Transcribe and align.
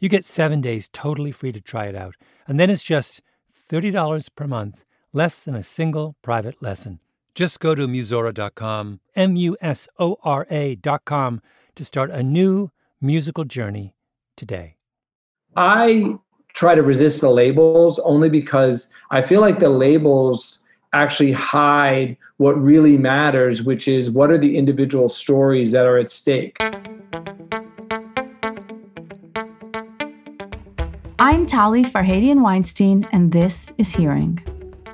You 0.00 0.08
get 0.08 0.24
seven 0.24 0.60
days 0.60 0.88
totally 0.92 1.32
free 1.32 1.50
to 1.50 1.60
try 1.60 1.86
it 1.86 1.96
out, 1.96 2.14
and 2.46 2.60
then 2.60 2.70
it's 2.70 2.84
just 2.84 3.20
$30 3.68 4.28
per 4.36 4.46
month, 4.46 4.84
less 5.12 5.44
than 5.44 5.56
a 5.56 5.62
single 5.62 6.14
private 6.22 6.62
lesson. 6.62 7.00
Just 7.34 7.58
go 7.58 7.74
to 7.74 7.88
Musora.com, 7.88 9.00
M 9.16 9.36
U 9.36 9.56
S 9.60 9.88
O 9.98 10.16
R 10.22 10.46
A.com, 10.50 11.40
to 11.74 11.84
start 11.84 12.10
a 12.10 12.22
new 12.22 12.70
musical 13.00 13.44
journey 13.44 13.94
today. 14.36 14.76
I 15.56 16.14
try 16.54 16.76
to 16.76 16.82
resist 16.82 17.20
the 17.20 17.30
labels 17.30 17.98
only 18.00 18.28
because 18.28 18.92
I 19.10 19.22
feel 19.22 19.40
like 19.40 19.58
the 19.58 19.68
labels 19.68 20.60
actually 20.92 21.32
hide 21.32 22.16
what 22.36 22.60
really 22.60 22.96
matters, 22.96 23.62
which 23.62 23.88
is 23.88 24.10
what 24.10 24.30
are 24.30 24.38
the 24.38 24.56
individual 24.56 25.08
stories 25.08 25.72
that 25.72 25.86
are 25.86 25.98
at 25.98 26.10
stake. 26.10 26.56
I'm 31.20 31.46
Tali 31.46 31.82
Farhadian 31.82 32.42
Weinstein, 32.42 33.04
and 33.10 33.32
this 33.32 33.72
is 33.76 33.90
Hearing. 33.90 34.38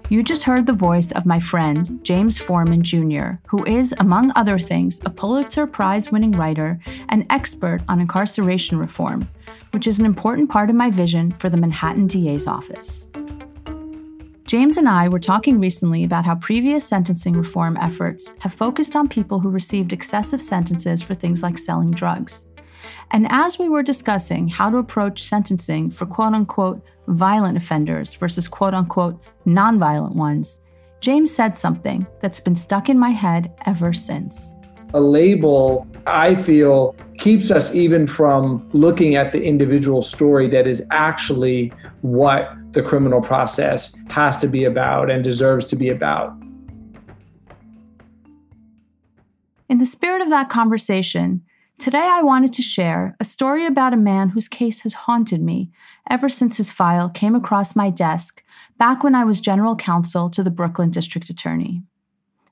You 0.09 0.23
just 0.23 0.43
heard 0.43 0.65
the 0.65 0.73
voice 0.73 1.13
of 1.13 1.27
my 1.27 1.39
friend, 1.39 2.01
James 2.03 2.39
Forman 2.39 2.83
Jr., 2.83 3.33
who 3.47 3.63
is, 3.67 3.95
among 3.99 4.33
other 4.35 4.59
things, 4.59 5.03
a 5.05 5.11
Pulitzer 5.11 5.67
Prize 5.67 6.11
winning 6.11 6.33
writer 6.33 6.81
and 7.11 7.27
expert 7.29 7.83
on 7.89 8.01
incarceration 8.01 8.79
reform, 8.79 9.29
which 9.73 9.87
is 9.87 9.99
an 9.99 10.07
important 10.07 10.49
part 10.49 10.71
of 10.71 10.77
my 10.77 10.91
vision 10.91 11.31
for 11.33 11.51
the 11.51 11.59
Manhattan 11.59 12.07
DA's 12.07 12.47
office. 12.47 13.07
James 14.45 14.79
and 14.79 14.89
I 14.89 15.09
were 15.09 15.21
talking 15.21 15.61
recently 15.61 16.05
about 16.05 16.25
how 16.25 16.37
previous 16.37 16.89
sentencing 16.89 17.35
reform 17.35 17.77
efforts 17.77 18.33
have 18.39 18.55
focused 18.55 18.97
on 18.97 19.09
people 19.09 19.41
who 19.41 19.51
received 19.51 19.93
excessive 19.93 20.41
sentences 20.41 21.03
for 21.03 21.15
things 21.15 21.43
like 21.43 21.59
selling 21.59 21.91
drugs. 21.91 22.47
And 23.11 23.27
as 23.31 23.59
we 23.59 23.69
were 23.69 23.83
discussing 23.83 24.49
how 24.49 24.71
to 24.71 24.79
approach 24.79 25.23
sentencing 25.23 25.91
for 25.91 26.07
quote 26.07 26.35
unquote 26.35 26.83
violent 27.09 27.57
offenders 27.57 28.15
versus 28.15 28.49
quote 28.49 28.75
unquote 28.75 29.23
nonviolent 29.47 30.15
ones, 30.15 30.61
James 31.01 31.35
said 31.35 31.59
something 31.59 32.07
that's 32.21 32.41
been 32.41 32.57
stuck 32.57 32.89
in 32.89 32.99
my 32.99 33.11
head 33.11 33.53
ever 33.67 33.93
since. 33.93 34.55
A 34.95 35.01
label, 35.01 35.87
I 36.07 36.35
feel, 36.35 36.97
keeps 37.19 37.51
us 37.51 37.75
even 37.75 38.07
from 38.07 38.69
looking 38.73 39.15
at 39.17 39.33
the 39.33 39.43
individual 39.43 40.03
story 40.03 40.49
that 40.49 40.67
is 40.67 40.83
actually 40.91 41.73
what 42.03 42.57
the 42.73 42.83
criminal 42.83 43.21
process 43.21 43.95
has 44.09 44.37
to 44.39 44.49
be 44.49 44.65
about 44.65 45.11
and 45.11 45.23
deserves 45.23 45.67
to 45.67 45.77
be 45.77 45.89
about. 45.89 46.35
In 49.69 49.79
the 49.79 49.87
spirit 49.87 50.23
of 50.23 50.29
that 50.29 50.51
conversation, 50.51 51.43
Today, 51.79 52.09
I 52.11 52.23
wanted 52.23 52.53
to 52.55 52.63
share 52.63 53.17
a 53.21 53.25
story 53.25 53.67
about 53.67 53.93
a 53.93 53.97
man 53.97 54.31
whose 54.31 54.49
case 54.49 54.81
has 54.81 54.95
haunted 54.95 55.43
me 55.43 55.71
ever 56.09 56.29
since 56.29 56.57
his 56.57 56.71
file 56.71 57.11
came 57.11 57.35
across 57.35 57.77
my 57.77 57.91
desk 57.91 58.43
back 58.79 59.03
when 59.03 59.15
I 59.15 59.25
was 59.25 59.41
general 59.41 59.77
counsel 59.77 60.31
to 60.31 60.43
the 60.43 60.51
Brooklyn 60.51 60.91
District 60.91 61.29
Attorney. 61.29 61.83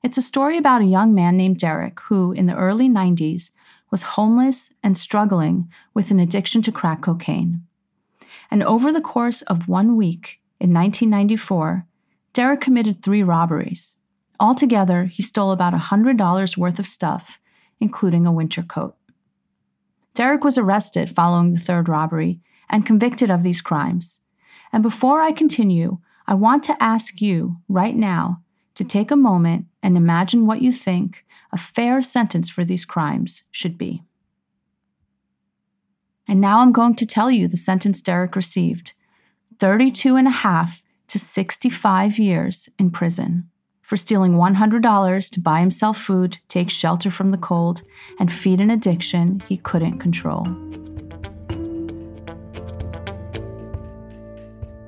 It's 0.03 0.17
a 0.17 0.21
story 0.21 0.57
about 0.57 0.81
a 0.81 0.85
young 0.85 1.15
man 1.15 1.37
named 1.37 1.57
Derek 1.57 1.99
who, 2.01 2.33
in 2.33 2.45
the 2.45 2.55
early 2.55 2.89
90s, 2.89 3.51
was 3.89 4.03
homeless 4.03 4.73
and 4.83 4.97
struggling 4.97 5.71
with 5.93 6.11
an 6.11 6.19
addiction 6.19 6.61
to 6.63 6.71
crack 6.71 7.01
cocaine. 7.01 7.63
And 8.51 8.61
over 8.61 8.91
the 8.91 9.01
course 9.01 9.41
of 9.43 9.69
one 9.69 9.95
week 9.95 10.41
in 10.59 10.73
1994, 10.73 11.85
Derek 12.33 12.61
committed 12.61 13.01
three 13.01 13.23
robberies. 13.23 13.95
Altogether, 14.39 15.05
he 15.05 15.23
stole 15.23 15.51
about 15.51 15.73
$100 15.73 16.57
worth 16.57 16.77
of 16.77 16.85
stuff, 16.85 17.39
including 17.79 18.27
a 18.27 18.31
winter 18.31 18.61
coat. 18.61 18.95
Derek 20.15 20.43
was 20.43 20.57
arrested 20.57 21.15
following 21.15 21.53
the 21.53 21.59
third 21.59 21.89
robbery 21.89 22.39
and 22.69 22.85
convicted 22.85 23.29
of 23.31 23.43
these 23.43 23.61
crimes. 23.61 24.21
And 24.71 24.83
before 24.83 25.21
I 25.21 25.31
continue, 25.31 25.99
I 26.27 26.35
want 26.35 26.63
to 26.63 26.81
ask 26.81 27.21
you 27.21 27.57
right 27.67 27.95
now 27.95 28.41
to 28.75 28.83
take 28.83 29.11
a 29.11 29.15
moment 29.15 29.65
and 29.81 29.97
imagine 29.97 30.45
what 30.45 30.61
you 30.61 30.71
think 30.71 31.25
a 31.51 31.57
fair 31.57 32.01
sentence 32.01 32.49
for 32.49 32.65
these 32.65 32.85
crimes 32.85 33.43
should 33.51 33.77
be. 33.77 34.03
And 36.27 36.39
now 36.39 36.59
I'm 36.59 36.71
going 36.71 36.95
to 36.95 37.05
tell 37.05 37.29
you 37.29 37.47
the 37.47 37.57
sentence 37.57 38.01
Derek 38.01 38.35
received 38.35 38.93
32 39.59 40.15
and 40.15 40.27
a 40.27 40.31
half 40.31 40.81
to 41.09 41.19
65 41.19 42.17
years 42.17 42.69
in 42.79 42.89
prison 42.89 43.49
for 43.93 43.97
stealing 43.97 44.33
$100 44.33 45.29
to 45.29 45.39
buy 45.39 45.59
himself 45.59 45.99
food, 45.99 46.39
take 46.49 46.67
shelter 46.67 47.11
from 47.11 47.29
the 47.29 47.37
cold, 47.37 47.83
and 48.17 48.33
feed 48.33 48.59
an 48.59 48.71
addiction 48.71 49.39
he 49.47 49.55
couldn't 49.57 49.99
control. 49.99 50.45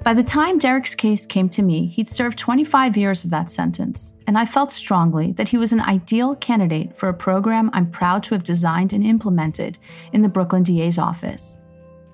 By 0.04 0.16
the 0.16 0.24
time 0.24 0.58
Derek's 0.58 0.96
case 0.96 1.24
came 1.24 1.50
to 1.50 1.62
me, 1.62 1.86
he'd 1.86 2.10
served 2.10 2.40
25 2.40 2.98
years 2.98 3.24
of 3.24 3.30
that 3.30 3.52
sentence, 3.52 4.12
and 4.26 4.40
I 4.40 4.48
felt 4.48 4.72
strongly 4.72 5.34
that 5.34 5.50
he 5.50 5.58
was 5.58 5.72
an 5.72 5.82
ideal 5.82 6.36
candidate 6.38 6.98
for 6.98 7.08
a 7.08 7.14
program 7.14 7.70
I'm 7.74 7.92
proud 7.92 8.24
to 8.24 8.34
have 8.34 8.44
designed 8.44 8.92
and 8.92 9.06
implemented 9.06 9.78
in 10.14 10.24
the 10.24 10.30
Brooklyn 10.30 10.64
DA's 10.64 10.98
office. 10.98 11.60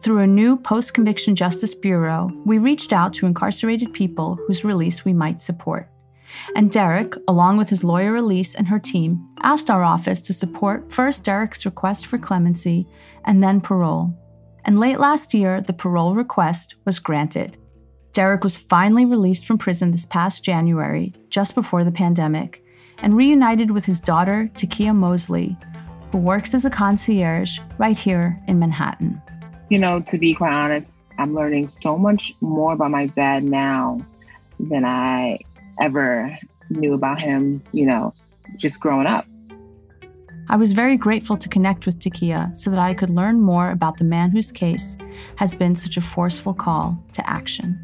Through 0.01 0.19
a 0.19 0.27
new 0.27 0.57
post 0.57 0.93
conviction 0.93 1.37
justice 1.37 1.73
bureau, 1.73 2.29
we 2.45 2.57
reached 2.57 2.91
out 2.91 3.13
to 3.13 3.27
incarcerated 3.27 3.93
people 3.93 4.37
whose 4.45 4.65
release 4.65 5.05
we 5.05 5.13
might 5.13 5.39
support. 5.39 5.90
And 6.55 6.71
Derek, 6.71 7.15
along 7.27 7.57
with 7.57 7.69
his 7.69 7.83
lawyer 7.83 8.15
Elise 8.15 8.55
and 8.55 8.67
her 8.67 8.79
team, 8.79 9.27
asked 9.41 9.69
our 9.69 9.83
office 9.83 10.21
to 10.23 10.33
support 10.33 10.91
first 10.91 11.23
Derek's 11.23 11.65
request 11.65 12.05
for 12.05 12.17
clemency 12.17 12.87
and 13.25 13.43
then 13.43 13.61
parole. 13.61 14.13
And 14.65 14.79
late 14.79 14.99
last 14.99 15.33
year, 15.33 15.61
the 15.61 15.73
parole 15.73 16.15
request 16.15 16.75
was 16.85 16.99
granted. 16.99 17.57
Derek 18.13 18.43
was 18.43 18.57
finally 18.57 19.05
released 19.05 19.45
from 19.45 19.57
prison 19.57 19.91
this 19.91 20.05
past 20.05 20.43
January, 20.43 21.13
just 21.29 21.55
before 21.55 21.83
the 21.83 21.91
pandemic, 21.91 22.63
and 22.99 23.15
reunited 23.15 23.71
with 23.71 23.85
his 23.85 23.99
daughter, 23.99 24.51
Takia 24.55 24.93
Mosley, 24.93 25.57
who 26.11 26.17
works 26.17 26.53
as 26.53 26.65
a 26.65 26.69
concierge 26.69 27.59
right 27.77 27.97
here 27.97 28.39
in 28.47 28.59
Manhattan. 28.59 29.21
You 29.69 29.79
know, 29.79 30.01
to 30.01 30.17
be 30.17 30.33
quite 30.33 30.51
honest, 30.51 30.91
I'm 31.17 31.33
learning 31.33 31.69
so 31.69 31.97
much 31.97 32.33
more 32.41 32.73
about 32.73 32.91
my 32.91 33.05
dad 33.07 33.43
now 33.43 34.05
than 34.59 34.83
I 34.83 35.39
ever 35.79 36.37
knew 36.69 36.93
about 36.93 37.21
him, 37.21 37.61
you 37.71 37.85
know, 37.85 38.13
just 38.57 38.79
growing 38.79 39.07
up. 39.07 39.25
I 40.49 40.57
was 40.57 40.73
very 40.73 40.97
grateful 40.97 41.37
to 41.37 41.47
connect 41.47 41.85
with 41.85 41.99
Takia 41.99 42.55
so 42.57 42.69
that 42.71 42.79
I 42.79 42.93
could 42.93 43.09
learn 43.09 43.39
more 43.39 43.71
about 43.71 43.97
the 43.97 44.03
man 44.03 44.31
whose 44.31 44.51
case 44.51 44.97
has 45.37 45.53
been 45.53 45.75
such 45.75 45.95
a 45.95 46.01
forceful 46.01 46.53
call 46.53 47.01
to 47.13 47.29
action. 47.29 47.79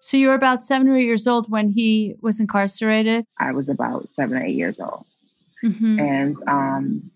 So 0.00 0.18
you 0.18 0.28
were 0.28 0.34
about 0.34 0.62
seven 0.62 0.88
or 0.88 0.96
eight 0.96 1.06
years 1.06 1.26
old 1.26 1.50
when 1.50 1.70
he 1.70 2.14
was 2.20 2.38
incarcerated? 2.38 3.24
I 3.38 3.52
was 3.52 3.68
about 3.68 4.08
seven 4.14 4.36
or 4.36 4.44
eight 4.44 4.54
years 4.54 4.78
old. 4.78 5.06
Mm-hmm. 5.64 5.98
And 5.98 6.36
um, 6.46 7.10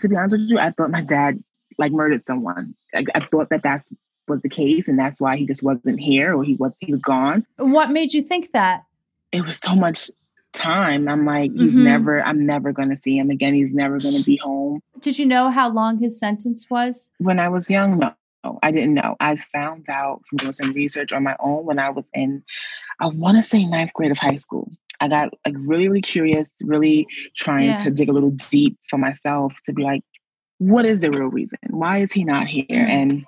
to 0.00 0.08
be 0.08 0.16
honest 0.16 0.34
with 0.36 0.48
you, 0.48 0.58
I 0.58 0.70
thought 0.70 0.90
my 0.90 1.02
dad 1.02 1.42
like 1.78 1.92
murdered 1.92 2.26
someone. 2.26 2.74
I, 2.94 3.04
I 3.14 3.20
thought 3.20 3.50
that 3.50 3.62
that 3.62 3.84
was 4.28 4.42
the 4.42 4.48
case, 4.48 4.88
and 4.88 4.98
that's 4.98 5.20
why 5.20 5.36
he 5.36 5.46
just 5.46 5.62
wasn't 5.62 6.00
here 6.00 6.36
or 6.36 6.44
he 6.44 6.54
was 6.54 6.72
he 6.80 6.90
was 6.90 7.02
gone. 7.02 7.46
What 7.56 7.90
made 7.90 8.12
you 8.12 8.22
think 8.22 8.52
that? 8.52 8.84
It 9.32 9.44
was 9.44 9.58
so 9.58 9.74
much 9.74 10.10
time. 10.52 11.08
I'm 11.08 11.24
like, 11.24 11.52
he's 11.52 11.72
mm-hmm. 11.72 11.84
never. 11.84 12.22
I'm 12.22 12.46
never 12.46 12.72
going 12.72 12.90
to 12.90 12.96
see 12.96 13.16
him 13.16 13.30
again. 13.30 13.54
He's 13.54 13.72
never 13.72 13.98
going 13.98 14.16
to 14.16 14.24
be 14.24 14.36
home. 14.36 14.80
Did 15.00 15.18
you 15.18 15.26
know 15.26 15.50
how 15.50 15.68
long 15.70 15.98
his 15.98 16.18
sentence 16.18 16.68
was? 16.70 17.08
When 17.18 17.38
I 17.38 17.48
was 17.48 17.70
young, 17.70 17.98
no. 17.98 18.14
I 18.62 18.72
didn't 18.72 18.94
know. 18.94 19.16
I 19.20 19.36
found 19.36 19.88
out 19.88 20.22
from 20.28 20.38
doing 20.38 20.52
some 20.52 20.72
research 20.72 21.12
on 21.12 21.22
my 21.22 21.36
own 21.38 21.64
when 21.64 21.78
I 21.78 21.90
was 21.90 22.08
in, 22.12 22.42
I 22.98 23.06
want 23.06 23.36
to 23.36 23.42
say 23.42 23.64
ninth 23.64 23.92
grade 23.94 24.10
of 24.10 24.18
high 24.18 24.36
school. 24.36 24.70
I 25.02 25.08
got 25.08 25.34
like 25.44 25.56
really, 25.66 25.88
really 25.88 26.00
curious, 26.00 26.56
really 26.64 27.08
trying 27.36 27.70
yeah. 27.70 27.76
to 27.76 27.90
dig 27.90 28.08
a 28.08 28.12
little 28.12 28.30
deep 28.30 28.78
for 28.88 28.98
myself 28.98 29.52
to 29.64 29.72
be 29.72 29.82
like, 29.82 30.02
what 30.58 30.84
is 30.84 31.00
the 31.00 31.10
real 31.10 31.26
reason? 31.26 31.58
Why 31.70 31.98
is 31.98 32.12
he 32.12 32.24
not 32.24 32.46
here? 32.46 32.64
Mm-hmm. 32.70 32.90
And 32.90 33.26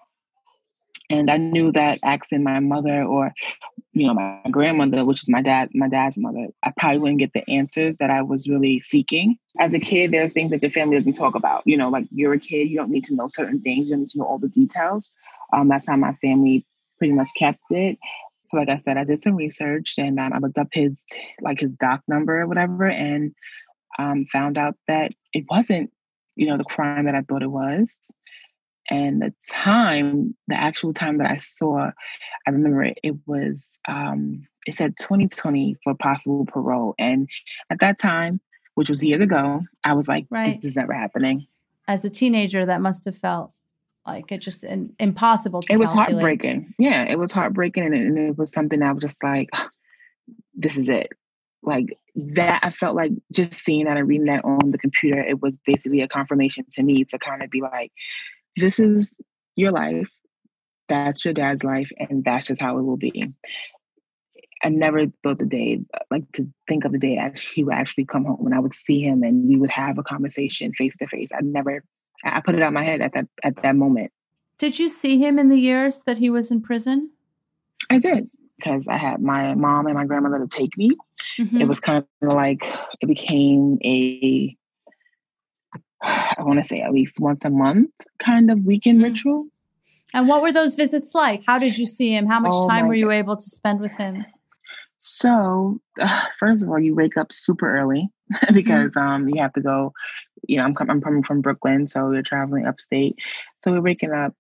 and 1.11 1.31
I 1.31 1.37
knew 1.37 1.71
that 1.73 1.99
asking 2.03 2.45
my 2.45 2.61
mother 2.61 3.03
or 3.03 3.35
you 3.93 4.07
know 4.07 4.15
my 4.15 4.41
grandmother, 4.53 5.05
which 5.05 5.23
is 5.23 5.29
my 5.29 5.43
dad, 5.43 5.71
my 5.75 5.89
dad's 5.89 6.17
mother, 6.17 6.47
I 6.63 6.73
probably 6.79 6.99
wouldn't 6.99 7.19
get 7.19 7.33
the 7.33 7.49
answers 7.51 7.97
that 7.99 8.09
I 8.09 8.23
was 8.23 8.49
really 8.49 8.81
seeking. 8.81 9.37
As 9.59 9.75
a 9.75 9.81
kid, 9.81 10.13
there's 10.13 10.33
things 10.33 10.53
that 10.53 10.61
the 10.61 10.71
family 10.71 10.97
doesn't 10.97 11.15
talk 11.15 11.35
about. 11.35 11.63
You 11.67 11.77
know, 11.77 11.89
like 11.89 12.07
you're 12.13 12.35
a 12.35 12.39
kid, 12.39 12.71
you 12.71 12.77
don't 12.77 12.91
need 12.91 13.05
to 13.05 13.15
know 13.17 13.29
certain 13.29 13.61
things, 13.61 13.89
you 13.89 13.97
don't 13.97 14.01
need 14.01 14.11
to 14.11 14.19
know 14.19 14.27
all 14.27 14.39
the 14.39 14.49
details. 14.49 15.11
Um, 15.53 15.69
that's 15.69 15.89
how 15.89 15.97
my 15.97 16.15
family 16.23 16.65
pretty 16.99 17.15
much 17.15 17.29
kept 17.37 17.61
it. 17.71 17.99
So, 18.47 18.57
like 18.57 18.69
I 18.69 18.77
said, 18.77 18.97
I 18.97 19.05
did 19.05 19.21
some 19.21 19.37
research 19.37 19.95
and 19.99 20.19
um, 20.21 20.33
I 20.33 20.39
looked 20.39 20.59
up 20.59 20.69
his 20.73 21.05
like 21.41 21.61
his 21.61 21.73
doc 21.73 22.03
number 22.09 22.41
or 22.41 22.47
whatever, 22.47 22.87
and 22.89 23.35
um, 23.99 24.27
found 24.31 24.59
out 24.59 24.77
that 24.89 25.13
it 25.33 25.45
wasn't, 25.49 25.93
you 26.37 26.47
know, 26.47 26.57
the 26.57 26.65
crime 26.65 27.07
that 27.07 27.15
I 27.15 27.23
thought 27.23 27.43
it 27.43 27.51
was. 27.51 28.11
And 28.91 29.23
the 29.23 29.33
time, 29.51 30.37
the 30.47 30.57
actual 30.61 30.93
time 30.93 31.19
that 31.19 31.31
I 31.31 31.39
saw, 31.39 31.91
I 32.47 32.51
remember 32.51 32.85
it, 32.85 32.99
it 33.03 33.15
was 33.27 33.79
um, 33.89 34.47
it 34.67 34.75
said 34.75 34.97
2020 34.99 35.77
for 35.83 35.95
possible 35.95 36.45
parole, 36.45 36.95
and 36.99 37.29
at 37.71 37.81
that 37.81 37.99
time, 37.99 38.41
which 38.75 38.91
was 38.91 39.03
years 39.03 39.23
ago, 39.23 39.63
I 39.85 39.95
was 39.95 40.07
like, 40.07 40.27
right. 40.29 40.57
"This 40.57 40.73
is 40.73 40.77
never 40.77 40.93
happening." 40.93 41.47
As 41.89 42.05
a 42.05 42.11
teenager, 42.11 42.67
that 42.67 42.83
must 42.83 43.07
have 43.07 43.17
felt 43.17 43.53
like 44.07 44.31
it 44.33 44.39
just 44.39 44.65
an, 44.65 44.95
impossible 44.99 45.63
to 45.63 45.73
it 45.73 45.79
was 45.79 45.93
calculate. 45.93 46.23
heartbreaking 46.23 46.75
yeah 46.79 47.05
it 47.05 47.19
was 47.19 47.33
heartbreaking 47.33 47.85
and 47.85 47.95
it, 47.95 48.07
and 48.07 48.19
it 48.19 48.39
was 48.39 48.53
something 48.53 48.83
i 48.83 48.93
was 48.93 49.03
just 49.03 49.23
like 49.23 49.49
this 50.55 50.77
is 50.77 50.89
it 50.89 51.09
like 51.63 51.99
that 52.15 52.61
i 52.63 52.71
felt 52.71 52.97
like 52.97 53.13
just 53.33 53.55
seeing 53.55 53.87
that 53.87 53.97
and 53.97 54.07
reading 54.09 54.27
that 54.27 54.45
on 54.45 54.71
the 54.71 54.79
computer 54.79 55.19
it 55.19 55.41
was 55.41 55.59
basically 55.67 56.03
a 56.03 56.09
confirmation 56.09 56.65
to 56.71 56.83
me 56.83 57.05
to 57.05 57.19
kind 57.19 57.43
of 57.43 57.51
be 57.51 57.61
like 57.61 57.91
this 58.57 58.79
is 58.79 59.13
your 59.57 59.73
life 59.73 60.09
that's 60.89 61.25
your 61.25 61.35
dad's 61.35 61.65
life 61.65 61.91
and 61.99 62.25
that's 62.25 62.47
just 62.47 62.61
how 62.61 62.79
it 62.79 62.83
will 62.83 62.97
be 62.97 63.33
I 64.65 64.71
never 64.71 65.07
thought 65.23 65.39
the 65.39 65.45
day, 65.45 65.83
like 66.11 66.25
to 66.33 66.49
think 66.67 66.87
of 66.87 66.93
the 66.93 66.99
day 66.99 67.19
actually, 67.19 67.55
he 67.55 67.65
would 67.65 67.75
actually 67.75 68.07
come 68.07 68.25
home 68.25 68.47
and 68.47 68.55
I 68.55 68.61
would 68.61 68.75
see 68.75 69.01
him 69.01 69.23
and 69.23 69.47
we 69.47 69.57
would 69.57 69.71
have 69.71 69.99
a 69.99 70.03
conversation 70.03 70.73
face 70.73 70.97
to 70.97 71.07
face. 71.07 71.29
I 71.35 71.43
never 71.43 71.85
I 72.25 72.41
put 72.41 72.55
it 72.55 72.63
out 72.63 72.73
my 72.73 72.83
head 72.83 73.01
at 73.01 73.13
that 73.15 73.29
at 73.43 73.63
that 73.63 73.77
moment. 73.77 74.13
Did 74.59 74.79
you 74.79 74.89
see 74.89 75.19
him 75.19 75.39
in 75.39 75.49
the 75.49 75.59
years 75.59 76.03
that 76.07 76.17
he 76.17 76.31
was 76.31 76.51
in 76.51 76.63
prison? 76.63 77.11
I 77.91 77.99
did 77.99 78.31
because 78.57 78.89
I 78.89 78.97
had 78.97 79.21
my 79.21 79.55
mom 79.55 79.87
and 79.87 79.95
my 79.95 80.07
grandmother 80.07 80.41
to 80.41 80.49
take 80.49 80.77
me. 80.79 80.93
Mm-hmm. 81.39 81.61
It 81.61 81.69
was 81.69 81.81
kind 81.81 82.05
of 82.23 82.33
like 82.33 82.73
it 83.01 83.07
became 83.07 83.79
a 83.85 84.57
I 86.03 86.43
want 86.43 86.59
to 86.59 86.65
say 86.65 86.81
at 86.81 86.93
least 86.93 87.21
once 87.21 87.45
a 87.45 87.51
month 87.51 87.91
kind 88.19 88.51
of 88.51 88.65
weekend 88.65 88.99
mm-hmm. 88.99 89.13
ritual. 89.13 89.47
And 90.13 90.29
what 90.29 90.43
were 90.43 90.53
those 90.53 90.77
visits 90.77 91.15
like? 91.15 91.43
How 91.47 91.59
did 91.59 91.77
you 91.77 91.87
see 91.87 92.15
him? 92.15 92.27
How 92.27 92.39
much 92.39 92.53
oh 92.55 92.69
time 92.69 92.87
were 92.87 92.95
you 92.95 93.07
God. 93.07 93.15
able 93.15 93.37
to 93.37 93.43
spend 93.43 93.81
with 93.81 93.93
him? 93.93 94.25
So, 94.99 95.81
uh, 96.01 96.27
first 96.39 96.63
of 96.63 96.71
all, 96.71 96.79
you 96.79 96.95
wake 96.95 97.17
up 97.17 97.33
super 97.33 97.77
early 97.77 98.09
because 98.53 98.95
mm-hmm. 98.95 99.09
um, 99.09 99.29
you 99.29 99.41
have 99.41 99.53
to 99.53 99.61
go 99.61 99.93
you 100.49 100.59
know, 100.59 100.65
I'm, 100.65 100.77
I'm 100.89 101.01
coming 101.01 101.23
from 101.23 101.41
Brooklyn, 101.41 101.87
so 101.89 102.09
we're 102.09 102.23
traveling 102.23 102.67
upstate. 102.67 103.17
So 103.59 103.73
we're 103.73 103.81
waking 103.81 104.13
up. 104.13 104.35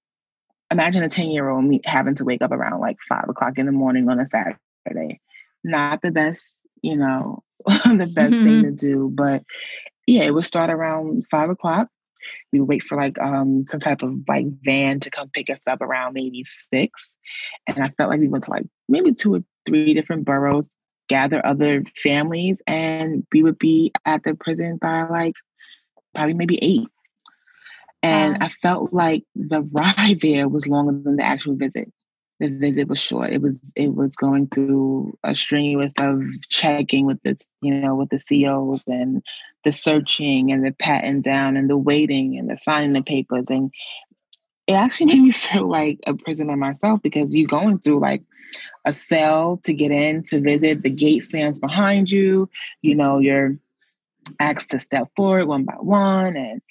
Imagine 0.71 1.03
a 1.03 1.09
10 1.09 1.31
year 1.31 1.49
old 1.49 1.73
having 1.85 2.15
to 2.17 2.25
wake 2.25 2.43
up 2.43 2.51
around 2.51 2.81
like 2.81 2.97
five 3.09 3.29
o'clock 3.29 3.59
in 3.59 3.67
the 3.67 3.73
morning 3.73 4.09
on 4.09 4.19
a 4.19 4.27
Saturday. 4.27 5.21
Not 5.63 6.03
the 6.03 6.11
best, 6.11 6.67
you 6.83 6.97
know, 6.97 7.43
the 7.67 8.11
best 8.13 8.35
mm-hmm. 8.35 8.45
thing 8.45 8.63
to 8.63 8.71
do, 8.73 9.11
but 9.13 9.45
yeah, 10.07 10.25
it 10.25 10.35
would 10.35 10.47
start 10.47 10.71
around 10.71 11.25
five 11.31 11.51
o'clock. 11.51 11.89
We 12.53 12.61
would 12.61 12.69
wait 12.69 12.83
for 12.83 12.97
like 12.97 13.19
um 13.21 13.67
some 13.67 13.81
type 13.81 14.03
of 14.03 14.15
like 14.27 14.47
van 14.65 15.01
to 15.01 15.11
come 15.11 15.31
pick 15.31 15.51
us 15.51 15.67
up 15.67 15.81
around 15.81 16.15
maybe 16.15 16.45
six. 16.45 17.17
And 17.67 17.79
I 17.83 17.89
felt 17.91 18.11
like 18.11 18.21
we 18.21 18.29
went 18.29 18.45
to 18.45 18.51
like 18.51 18.67
maybe 18.89 19.15
two 19.15 19.35
or 19.35 19.45
three 19.67 19.95
different 19.95 20.25
boroughs, 20.25 20.71
gather 21.09 21.45
other 21.45 21.85
families, 22.03 22.63
and 22.67 23.27
we 23.33 23.43
would 23.43 23.59
be 23.59 23.93
at 24.05 24.23
the 24.25 24.35
prison 24.35 24.79
by 24.81 25.05
like 25.05 25.35
probably 26.15 26.35
maybe 26.35 26.59
eight. 26.63 26.89
And 28.03 28.37
I 28.43 28.49
felt 28.49 28.93
like 28.93 29.25
the 29.35 29.63
ride 29.63 30.21
there 30.21 30.47
was 30.47 30.67
longer 30.67 30.93
than 30.93 31.17
the 31.17 31.23
actual 31.23 31.57
visit. 31.57 31.91
The 32.39 32.51
visit 32.51 32.89
was 32.89 32.99
short. 32.99 33.33
It 33.33 33.41
was 33.41 33.73
it 33.77 33.95
was 33.95 34.15
going 34.17 34.49
through 34.49 35.17
a 35.25 35.35
strenuous 35.35 35.95
of 35.99 36.21
checking 36.51 37.07
with 37.07 37.23
the 37.23 37.37
you 37.63 37.75
know 37.75 37.95
with 37.95 38.11
the 38.11 38.19
COs 38.19 38.83
and 38.87 39.23
the 39.65 39.73
searching 39.73 40.53
and 40.53 40.65
the 40.65 40.73
patting 40.73 41.23
down 41.23 41.57
and 41.57 41.71
the 41.71 41.79
waiting 41.79 42.37
and 42.39 42.51
the 42.51 42.59
signing 42.59 42.93
the 42.93 43.03
papers 43.03 43.47
and 43.49 43.73
it 44.67 44.73
actually 44.73 45.07
made 45.15 45.23
me 45.23 45.31
feel 45.31 45.69
like 45.69 45.99
a 46.07 46.15
prisoner 46.15 46.57
myself 46.57 47.01
because 47.03 47.35
you're 47.35 47.47
going 47.47 47.79
through 47.79 48.01
like 48.01 48.23
a 48.85 48.93
cell 48.93 49.59
to 49.65 49.73
get 49.73 49.91
in 49.91 50.23
to 50.25 50.41
visit. 50.41 50.83
The 50.83 50.91
gate 50.91 51.25
stands 51.25 51.59
behind 51.59 52.11
you. 52.11 52.49
You 52.83 52.95
know, 52.97 53.19
you're 53.19 53.57
asked 54.41 54.71
to 54.71 54.79
step 54.79 55.09
forward 55.17 55.47
one 55.47 55.65
by 55.65 55.75
one 55.75 56.37
and 56.37 56.63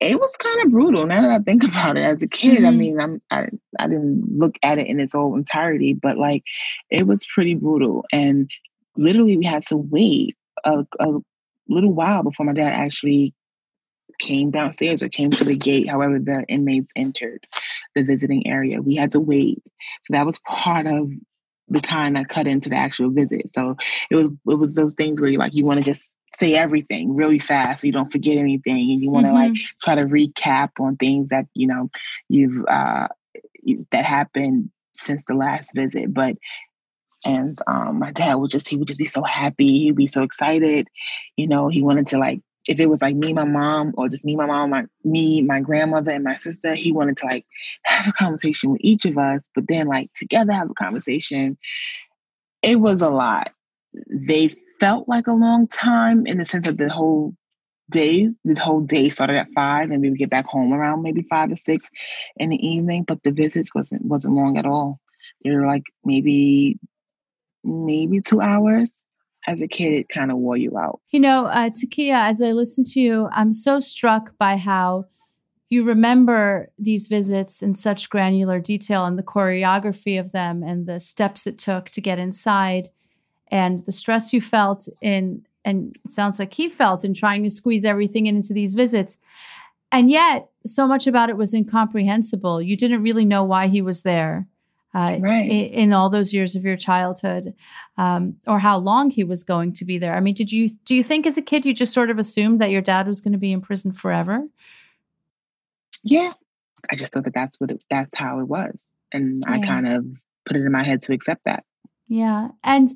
it 0.00 0.18
was 0.18 0.34
kind 0.36 0.64
of 0.64 0.72
brutal 0.72 1.06
now 1.06 1.20
that 1.20 1.30
I 1.30 1.38
think 1.40 1.62
about 1.68 1.96
it 1.96 2.02
as 2.02 2.22
a 2.22 2.28
kid. 2.28 2.58
Mm-hmm. 2.58 2.66
I 2.66 2.70
mean, 2.70 3.00
I'm 3.00 3.20
I, 3.30 3.48
I 3.78 3.86
didn't 3.86 4.38
look 4.38 4.56
at 4.62 4.78
it 4.78 4.86
in 4.86 4.98
its 4.98 5.14
whole 5.14 5.36
entirety, 5.36 5.92
but 5.92 6.16
like 6.16 6.42
it 6.90 7.06
was 7.06 7.26
pretty 7.26 7.54
brutal. 7.54 8.04
And 8.12 8.50
literally 8.96 9.36
we 9.36 9.44
had 9.44 9.62
to 9.64 9.76
wait 9.76 10.36
a, 10.64 10.84
a 10.98 11.20
little 11.68 11.92
while 11.92 12.22
before 12.22 12.46
my 12.46 12.52
dad 12.52 12.72
actually 12.72 13.34
came 14.18 14.50
downstairs 14.50 15.02
or 15.02 15.08
came 15.08 15.30
to 15.30 15.44
the 15.44 15.56
gate, 15.56 15.88
however 15.88 16.18
the 16.18 16.44
inmates 16.48 16.92
entered 16.96 17.46
the 17.94 18.02
visiting 18.02 18.46
area. 18.46 18.80
We 18.80 18.96
had 18.96 19.12
to 19.12 19.20
wait. 19.20 19.62
So 20.04 20.12
that 20.12 20.26
was 20.26 20.38
part 20.40 20.86
of 20.86 21.10
the 21.68 21.80
time 21.80 22.14
that 22.14 22.28
cut 22.28 22.46
into 22.46 22.68
the 22.68 22.76
actual 22.76 23.10
visit. 23.10 23.50
So 23.54 23.76
it 24.10 24.16
was 24.16 24.26
it 24.26 24.54
was 24.54 24.74
those 24.74 24.94
things 24.94 25.20
where 25.20 25.30
you 25.30 25.38
like 25.38 25.54
you 25.54 25.64
want 25.64 25.78
to 25.78 25.84
just 25.84 26.14
say 26.34 26.54
everything 26.54 27.14
really 27.14 27.38
fast 27.38 27.80
so 27.80 27.86
you 27.86 27.92
don't 27.92 28.10
forget 28.10 28.38
anything 28.38 28.90
and 28.90 29.02
you 29.02 29.10
want 29.10 29.26
to 29.26 29.32
mm-hmm. 29.32 29.52
like 29.52 29.60
try 29.82 29.94
to 29.94 30.04
recap 30.04 30.70
on 30.78 30.96
things 30.96 31.28
that 31.30 31.46
you 31.54 31.66
know 31.66 31.90
you've 32.28 32.64
uh 32.66 33.08
you, 33.62 33.86
that 33.90 34.04
happened 34.04 34.70
since 34.94 35.24
the 35.24 35.34
last 35.34 35.72
visit 35.74 36.12
but 36.12 36.36
and 37.24 37.58
um 37.66 37.98
my 37.98 38.12
dad 38.12 38.34
would 38.34 38.50
just 38.50 38.68
he 38.68 38.76
would 38.76 38.86
just 38.86 38.98
be 38.98 39.06
so 39.06 39.22
happy 39.22 39.80
he'd 39.80 39.96
be 39.96 40.06
so 40.06 40.22
excited 40.22 40.86
you 41.36 41.48
know 41.48 41.68
he 41.68 41.82
wanted 41.82 42.06
to 42.06 42.18
like 42.18 42.40
if 42.70 42.78
it 42.80 42.88
was 42.88 43.02
like 43.02 43.16
me 43.16 43.32
my 43.32 43.44
mom 43.44 43.92
or 43.96 44.08
just 44.08 44.24
me 44.24 44.36
my 44.36 44.46
mom 44.46 44.70
my 44.70 44.84
me 45.04 45.42
my 45.42 45.60
grandmother 45.60 46.10
and 46.12 46.24
my 46.24 46.36
sister 46.36 46.74
he 46.74 46.92
wanted 46.92 47.16
to 47.16 47.26
like 47.26 47.44
have 47.84 48.08
a 48.08 48.12
conversation 48.12 48.70
with 48.70 48.80
each 48.82 49.04
of 49.04 49.18
us 49.18 49.50
but 49.54 49.64
then 49.68 49.86
like 49.86 50.10
together 50.14 50.52
have 50.52 50.70
a 50.70 50.74
conversation 50.74 51.58
it 52.62 52.76
was 52.76 53.02
a 53.02 53.08
lot 53.08 53.52
they 54.08 54.54
felt 54.78 55.08
like 55.08 55.26
a 55.26 55.32
long 55.32 55.66
time 55.66 56.26
in 56.26 56.38
the 56.38 56.44
sense 56.44 56.66
of 56.66 56.78
the 56.78 56.88
whole 56.88 57.34
day. 57.90 58.30
The 58.44 58.58
whole 58.58 58.80
day 58.80 59.10
started 59.10 59.36
at 59.36 59.48
five, 59.54 59.90
and 59.90 60.00
we 60.00 60.10
would 60.10 60.18
get 60.18 60.30
back 60.30 60.46
home 60.46 60.72
around 60.72 61.02
maybe 61.02 61.26
five 61.28 61.52
or 61.52 61.56
six 61.56 61.88
in 62.36 62.50
the 62.50 62.66
evening. 62.66 63.04
But 63.06 63.22
the 63.22 63.32
visits 63.32 63.74
wasn't 63.74 64.04
wasn't 64.04 64.34
long 64.34 64.56
at 64.56 64.66
all. 64.66 65.00
They 65.44 65.50
were 65.50 65.66
like 65.66 65.84
maybe 66.04 66.78
maybe 67.62 68.20
two 68.20 68.40
hours. 68.40 69.04
As 69.46 69.60
a 69.60 69.68
kid, 69.68 69.92
it 69.92 70.08
kind 70.08 70.30
of 70.30 70.38
wore 70.38 70.56
you 70.56 70.78
out. 70.78 71.00
You 71.10 71.20
know, 71.20 71.46
uh, 71.46 71.70
Takia, 71.70 72.28
as 72.28 72.42
I 72.42 72.52
listen 72.52 72.84
to 72.84 73.00
you, 73.00 73.28
I'm 73.32 73.52
so 73.52 73.80
struck 73.80 74.36
by 74.38 74.56
how 74.56 75.06
you 75.70 75.84
remember 75.84 76.68
these 76.78 77.06
visits 77.06 77.62
in 77.62 77.74
such 77.76 78.10
granular 78.10 78.58
detail 78.58 79.06
and 79.06 79.16
the 79.16 79.22
choreography 79.22 80.18
of 80.18 80.32
them 80.32 80.62
and 80.62 80.86
the 80.86 80.98
steps 80.98 81.46
it 81.46 81.58
took 81.58 81.90
to 81.90 82.00
get 82.00 82.18
inside 82.18 82.90
and 83.48 83.80
the 83.86 83.92
stress 83.92 84.32
you 84.32 84.40
felt 84.40 84.88
in 85.00 85.46
and 85.64 85.96
it 86.06 86.12
sounds 86.12 86.38
like 86.38 86.54
he 86.54 86.70
felt 86.70 87.04
in 87.04 87.12
trying 87.12 87.42
to 87.42 87.50
squeeze 87.50 87.84
everything 87.84 88.26
into 88.26 88.54
these 88.54 88.72
visits. 88.72 89.18
And 89.92 90.08
yet 90.08 90.48
so 90.64 90.86
much 90.86 91.06
about 91.06 91.28
it 91.28 91.36
was 91.36 91.52
incomprehensible. 91.52 92.62
You 92.62 92.78
didn't 92.78 93.02
really 93.02 93.26
know 93.26 93.44
why 93.44 93.68
he 93.68 93.82
was 93.82 94.02
there 94.02 94.46
uh, 94.92 95.16
right. 95.20 95.48
in, 95.48 95.66
in, 95.66 95.92
all 95.92 96.10
those 96.10 96.32
years 96.32 96.56
of 96.56 96.64
your 96.64 96.76
childhood 96.76 97.54
um, 97.96 98.34
or 98.46 98.58
how 98.58 98.76
long 98.76 99.10
he 99.10 99.22
was 99.22 99.42
going 99.42 99.72
to 99.72 99.84
be 99.84 99.98
there 99.98 100.14
i 100.14 100.20
mean 100.20 100.34
did 100.34 100.50
you 100.50 100.68
do 100.84 100.94
you 100.96 101.02
think 101.02 101.26
as 101.26 101.38
a 101.38 101.42
kid 101.42 101.64
you 101.64 101.72
just 101.72 101.94
sort 101.94 102.10
of 102.10 102.18
assumed 102.18 102.60
that 102.60 102.70
your 102.70 102.82
dad 102.82 103.06
was 103.06 103.20
going 103.20 103.32
to 103.32 103.38
be 103.38 103.52
in 103.52 103.60
prison 103.60 103.92
forever 103.92 104.48
yeah, 106.02 106.32
I 106.90 106.96
just 106.96 107.12
thought 107.12 107.24
that 107.24 107.34
that's 107.34 107.60
what 107.60 107.70
it, 107.70 107.82
that's 107.90 108.16
how 108.16 108.40
it 108.40 108.48
was, 108.48 108.94
and 109.12 109.44
yeah. 109.46 109.54
I 109.54 109.60
kind 109.60 109.86
of 109.86 110.06
put 110.46 110.56
it 110.56 110.64
in 110.64 110.72
my 110.72 110.84
head 110.84 111.02
to 111.02 111.12
accept 111.12 111.44
that. 111.44 111.64
Yeah, 112.08 112.48
and 112.64 112.88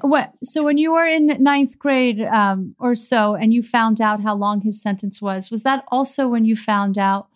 what? 0.00 0.32
So 0.42 0.64
when 0.64 0.76
you 0.76 0.92
were 0.92 1.06
in 1.06 1.26
ninth 1.42 1.78
grade 1.78 2.20
um, 2.20 2.74
or 2.78 2.94
so, 2.94 3.34
and 3.34 3.52
you 3.54 3.62
found 3.62 4.00
out 4.00 4.22
how 4.22 4.34
long 4.34 4.60
his 4.60 4.82
sentence 4.82 5.22
was, 5.22 5.50
was 5.50 5.62
that 5.62 5.84
also 5.88 6.28
when 6.28 6.44
you 6.44 6.56
found 6.56 6.98
out 6.98 7.28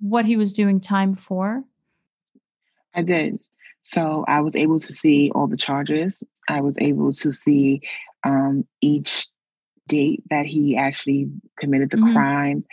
what 0.00 0.26
he 0.26 0.36
was 0.36 0.52
doing 0.52 0.80
time 0.80 1.14
for? 1.14 1.64
I 2.94 3.02
did. 3.02 3.38
So 3.82 4.24
I 4.26 4.40
was 4.40 4.56
able 4.56 4.80
to 4.80 4.92
see 4.92 5.30
all 5.34 5.46
the 5.46 5.56
charges. 5.56 6.22
I 6.48 6.60
was 6.60 6.78
able 6.78 7.12
to 7.12 7.32
see 7.32 7.82
um, 8.24 8.66
each 8.80 9.28
date 9.88 10.22
that 10.30 10.46
he 10.46 10.76
actually 10.76 11.30
committed 11.58 11.90
the 11.90 11.98
mm-hmm. 11.98 12.14
crime 12.14 12.64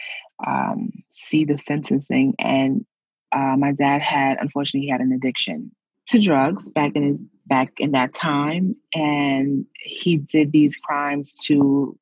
um, 0.45 0.91
see 1.07 1.45
the 1.45 1.57
sentencing. 1.57 2.35
And 2.39 2.85
uh, 3.31 3.55
my 3.57 3.71
dad 3.71 4.01
had, 4.01 4.37
unfortunately, 4.39 4.85
he 4.85 4.91
had 4.91 5.01
an 5.01 5.11
addiction 5.11 5.71
to 6.07 6.19
drugs 6.19 6.69
back 6.69 6.93
in 6.95 7.03
his 7.03 7.23
back 7.47 7.71
in 7.77 7.91
that 7.91 8.13
time, 8.13 8.75
and 8.93 9.65
he 9.73 10.17
did 10.17 10.51
these 10.51 10.77
crimes 10.77 11.35
to 11.45 11.97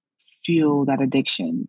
fuel 0.45 0.85
that 0.85 1.01
addiction. 1.01 1.67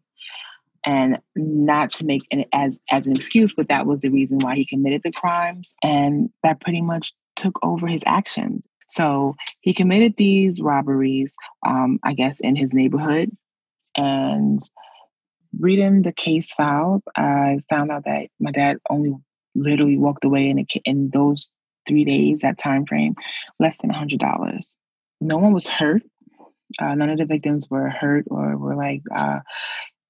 And 0.84 1.18
not 1.36 1.90
to 1.94 2.06
make 2.06 2.22
it 2.30 2.48
as 2.52 2.80
as 2.90 3.06
an 3.06 3.14
excuse, 3.14 3.52
but 3.52 3.68
that 3.68 3.86
was 3.86 4.00
the 4.00 4.08
reason 4.08 4.38
why 4.38 4.54
he 4.54 4.64
committed 4.64 5.02
the 5.02 5.12
crimes, 5.12 5.74
and 5.82 6.30
that 6.42 6.60
pretty 6.60 6.80
much 6.80 7.12
took 7.36 7.58
over 7.62 7.86
his 7.86 8.02
actions. 8.06 8.66
So 8.88 9.34
he 9.60 9.74
committed 9.74 10.16
these 10.16 10.60
robberies, 10.60 11.36
um, 11.66 12.00
I 12.02 12.14
guess, 12.14 12.40
in 12.40 12.56
his 12.56 12.72
neighborhood, 12.72 13.30
and 13.96 14.58
reading 15.58 16.02
the 16.02 16.12
case 16.12 16.52
files, 16.52 17.02
I 17.16 17.60
found 17.68 17.90
out 17.90 18.04
that 18.04 18.28
my 18.38 18.52
dad 18.52 18.78
only 18.88 19.14
literally 19.54 19.96
walked 19.96 20.24
away 20.24 20.48
in, 20.48 20.60
a, 20.60 20.66
in 20.84 21.10
those 21.12 21.50
three 21.88 22.04
days, 22.04 22.40
that 22.40 22.58
time 22.58 22.86
frame, 22.86 23.14
less 23.58 23.78
than 23.78 23.90
a 23.90 23.98
hundred 23.98 24.20
dollars. 24.20 24.76
No 25.20 25.38
one 25.38 25.52
was 25.52 25.66
hurt. 25.66 26.02
Uh, 26.80 26.94
none 26.94 27.10
of 27.10 27.18
the 27.18 27.24
victims 27.24 27.68
were 27.68 27.88
hurt 27.88 28.26
or 28.30 28.56
were 28.56 28.76
like 28.76 29.02
uh, 29.14 29.40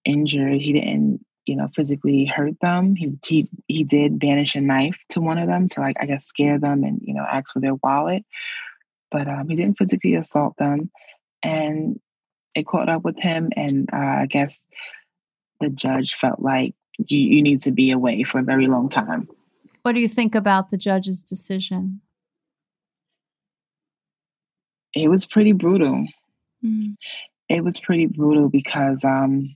injured. 0.05 0.61
He 0.61 0.73
didn't, 0.73 1.25
you 1.47 1.57
know, 1.57 1.69
physically 1.75 2.25
hurt 2.25 2.59
them. 2.61 2.95
He 2.95 3.19
he 3.25 3.49
he 3.69 3.85
did 3.85 4.19
banish 4.19 4.55
a 4.55 4.61
knife 4.61 4.99
to 5.11 5.21
one 5.21 5.39
of 5.39 5.49
them 5.49 5.69
to 5.69 5.81
like 5.81 5.97
I 6.01 6.07
guess 6.07 6.27
scare 6.27 6.59
them 6.59 6.85
and 6.85 7.01
you 7.03 7.15
know 7.15 7.25
ask 7.29 7.53
for 7.53 7.61
their 7.61 7.75
wallet, 7.77 8.25
but 9.11 9.29
um, 9.29 9.49
he 9.49 9.57
didn't 9.57 9.79
physically 9.79 10.15
assault 10.15 10.57
them. 10.59 10.91
And 11.43 11.99
it 12.55 12.67
caught 12.67 12.89
up 12.89 13.05
with 13.05 13.19
him, 13.19 13.51
and 13.57 13.89
uh, 13.93 13.97
I 13.97 14.27
guess 14.27 14.69
the 15.61 15.71
judge 15.71 16.15
felt 16.15 16.41
like 16.41 16.75
you, 16.99 17.19
you 17.19 17.43
need 17.43 17.63
to 17.63 17.71
be 17.71 17.91
away 17.91 18.23
for 18.25 18.39
a 18.39 18.45
very 18.45 18.67
long 18.67 18.89
time. 18.89 19.29
What 19.83 19.93
do 19.93 20.01
you 20.01 20.09
think 20.09 20.35
about 20.35 20.71
the 20.71 20.77
judge's 20.77 21.23
decision? 21.23 22.01
It 24.95 25.09
was 25.09 25.25
pretty 25.25 25.53
brutal. 25.53 26.07
Mm. 26.65 26.97
It 27.49 27.65
was 27.65 27.81
pretty 27.81 28.07
brutal 28.07 28.49
because, 28.49 29.05
um, 29.05 29.55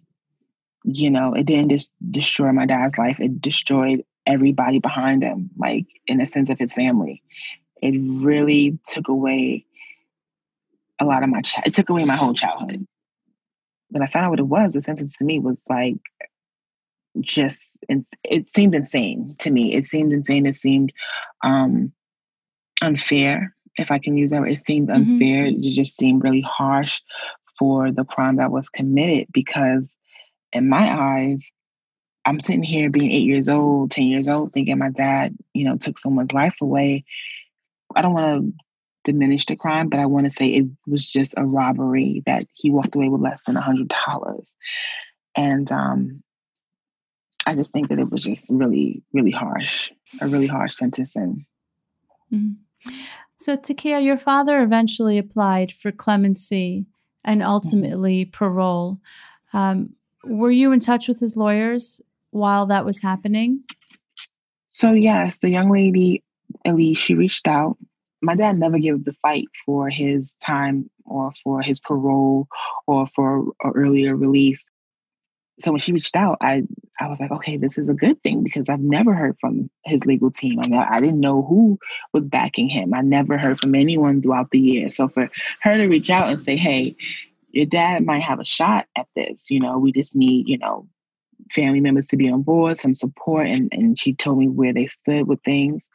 you 0.84 1.10
know, 1.10 1.34
it 1.34 1.46
didn't 1.46 1.70
just 1.70 1.92
destroy 2.10 2.52
my 2.52 2.66
dad's 2.66 2.96
life. 2.96 3.18
It 3.20 3.40
destroyed 3.40 4.04
everybody 4.26 4.78
behind 4.78 5.22
him, 5.22 5.50
like 5.56 5.86
in 6.06 6.18
the 6.18 6.26
sense 6.26 6.50
of 6.50 6.58
his 6.58 6.72
family. 6.72 7.22
It 7.82 7.94
really 8.22 8.78
took 8.86 9.08
away 9.08 9.66
a 11.00 11.04
lot 11.04 11.22
of 11.22 11.28
my. 11.28 11.40
Ch- 11.42 11.66
it 11.66 11.74
took 11.74 11.90
away 11.90 12.04
my 12.04 12.16
whole 12.16 12.34
childhood 12.34 12.86
when 13.94 14.02
I 14.02 14.06
found 14.06 14.26
out 14.26 14.30
what 14.30 14.40
it 14.40 14.48
was, 14.48 14.72
the 14.72 14.82
sentence 14.82 15.16
to 15.18 15.24
me 15.24 15.38
was 15.38 15.62
like 15.70 15.94
just 17.20 17.78
it 17.88 18.50
seemed 18.50 18.74
insane 18.74 19.36
to 19.38 19.52
me. 19.52 19.72
It 19.72 19.86
seemed 19.86 20.12
insane. 20.12 20.46
It 20.46 20.56
seemed 20.56 20.92
um, 21.44 21.92
unfair, 22.82 23.54
if 23.76 23.92
I 23.92 24.00
can 24.00 24.16
use 24.16 24.32
that. 24.32 24.42
It 24.48 24.58
seemed 24.58 24.88
mm-hmm. 24.88 25.12
unfair. 25.12 25.44
Mm-hmm. 25.44 25.60
It 25.60 25.74
just 25.74 25.96
seemed 25.96 26.24
really 26.24 26.40
harsh 26.40 27.02
for 27.56 27.92
the 27.92 28.04
crime 28.04 28.36
that 28.36 28.50
was 28.50 28.68
committed 28.68 29.28
because, 29.32 29.96
in 30.54 30.68
my 30.68 30.88
eyes, 30.90 31.50
I'm 32.24 32.40
sitting 32.40 32.62
here 32.62 32.88
being 32.88 33.10
eight 33.10 33.26
years 33.26 33.48
old, 33.48 33.90
10 33.90 34.04
years 34.04 34.28
old, 34.28 34.52
thinking 34.52 34.78
my 34.78 34.90
dad, 34.90 35.36
you 35.52 35.64
know, 35.64 35.76
took 35.76 35.98
someone's 35.98 36.32
life 36.32 36.56
away. 36.62 37.04
I 37.94 38.00
don't 38.00 38.14
want 38.14 38.42
to 38.42 38.64
diminish 39.04 39.44
the 39.44 39.56
crime, 39.56 39.88
but 39.90 40.00
I 40.00 40.06
want 40.06 40.24
to 40.24 40.30
say 40.30 40.46
it 40.46 40.66
was 40.86 41.10
just 41.10 41.34
a 41.36 41.44
robbery 41.44 42.22
that 42.24 42.46
he 42.54 42.70
walked 42.70 42.94
away 42.94 43.08
with 43.08 43.20
less 43.20 43.44
than 43.44 43.56
a 43.56 43.60
hundred 43.60 43.92
dollars. 44.06 44.56
And 45.36 45.70
um, 45.70 46.22
I 47.46 47.54
just 47.54 47.72
think 47.72 47.88
that 47.90 48.00
it 48.00 48.10
was 48.10 48.22
just 48.22 48.48
really, 48.50 49.02
really 49.12 49.30
harsh, 49.30 49.90
a 50.20 50.28
really 50.28 50.46
harsh 50.46 50.74
sentencing. 50.74 51.44
Mm-hmm. 52.32 52.90
So, 53.36 53.56
Takia, 53.56 54.02
your 54.02 54.16
father 54.16 54.62
eventually 54.62 55.18
applied 55.18 55.72
for 55.72 55.92
clemency 55.92 56.86
and 57.24 57.40
mm-hmm. 57.40 57.50
ultimately 57.50 58.24
mm-hmm. 58.24 58.30
parole. 58.30 59.00
Um, 59.52 59.94
were 60.26 60.50
you 60.50 60.72
in 60.72 60.80
touch 60.80 61.08
with 61.08 61.20
his 61.20 61.36
lawyers 61.36 62.00
while 62.30 62.66
that 62.66 62.84
was 62.84 63.00
happening? 63.00 63.60
So, 64.68 64.92
yes, 64.92 65.38
the 65.38 65.50
young 65.50 65.70
lady, 65.70 66.22
Elise, 66.64 66.98
she 66.98 67.14
reached 67.14 67.46
out 67.46 67.76
my 68.24 68.34
dad 68.34 68.58
never 68.58 68.78
gave 68.78 69.04
the 69.04 69.12
fight 69.12 69.46
for 69.64 69.88
his 69.88 70.34
time 70.36 70.90
or 71.04 71.30
for 71.32 71.60
his 71.60 71.78
parole 71.78 72.48
or 72.86 73.06
for 73.06 73.52
earlier 73.62 74.16
release. 74.16 74.70
So 75.60 75.70
when 75.70 75.78
she 75.78 75.92
reached 75.92 76.16
out, 76.16 76.38
I 76.40 76.64
I 76.98 77.08
was 77.08 77.20
like, 77.20 77.30
okay, 77.30 77.56
this 77.56 77.78
is 77.78 77.88
a 77.88 77.94
good 77.94 78.20
thing 78.22 78.42
because 78.42 78.68
I've 78.68 78.80
never 78.80 79.14
heard 79.14 79.36
from 79.40 79.70
his 79.84 80.04
legal 80.06 80.30
team. 80.30 80.58
I 80.58 80.66
mean, 80.66 80.74
I 80.74 81.00
didn't 81.00 81.20
know 81.20 81.42
who 81.42 81.78
was 82.12 82.28
backing 82.28 82.68
him. 82.68 82.94
I 82.94 83.02
never 83.02 83.36
heard 83.36 83.60
from 83.60 83.74
anyone 83.74 84.22
throughout 84.22 84.50
the 84.50 84.58
year. 84.58 84.90
So 84.90 85.08
for 85.08 85.30
her 85.60 85.76
to 85.76 85.86
reach 85.86 86.10
out 86.10 86.28
and 86.28 86.40
say, 86.40 86.56
hey, 86.56 86.96
your 87.54 87.66
dad 87.66 88.04
might 88.04 88.22
have 88.22 88.40
a 88.40 88.44
shot 88.44 88.86
at 88.96 89.06
this. 89.14 89.50
You 89.50 89.60
know, 89.60 89.78
we 89.78 89.92
just 89.92 90.14
need, 90.14 90.48
you 90.48 90.58
know, 90.58 90.88
family 91.50 91.80
members 91.80 92.06
to 92.08 92.16
be 92.16 92.28
on 92.30 92.42
board, 92.42 92.78
some 92.78 92.94
support. 92.94 93.46
And, 93.48 93.68
and 93.72 93.98
she 93.98 94.14
told 94.14 94.38
me 94.38 94.48
where 94.48 94.72
they 94.72 94.86
stood 94.86 95.28
with 95.28 95.42
things 95.42 95.88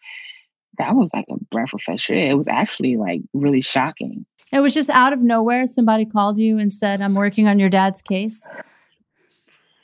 that 0.80 0.96
was 0.96 1.14
like 1.14 1.26
a 1.30 1.38
breath 1.52 1.74
of 1.74 1.82
fresh 1.82 2.10
air. 2.10 2.32
It 2.32 2.38
was 2.38 2.48
actually 2.48 2.98
like 2.98 3.22
really 3.34 3.62
shocking. 3.62 4.26
It 4.52 4.62
was 4.62 4.74
just 4.74 4.90
out 4.90 5.14
of 5.14 5.22
nowhere. 5.22 5.68
Somebody 5.68 6.06
called 6.06 6.40
you 6.40 6.58
and 6.58 6.74
said, 6.74 7.02
I'm 7.02 7.14
working 7.14 7.48
on 7.48 7.60
your 7.60 7.70
dad's 7.70 8.02
case. 8.02 8.50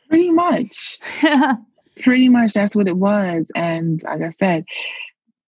Pretty 0.09 0.31
much. 0.31 0.99
Pretty 2.01 2.29
much 2.29 2.53
that's 2.53 2.75
what 2.75 2.87
it 2.87 2.97
was. 2.97 3.51
And 3.55 4.01
like 4.03 4.21
I 4.21 4.29
said, 4.31 4.65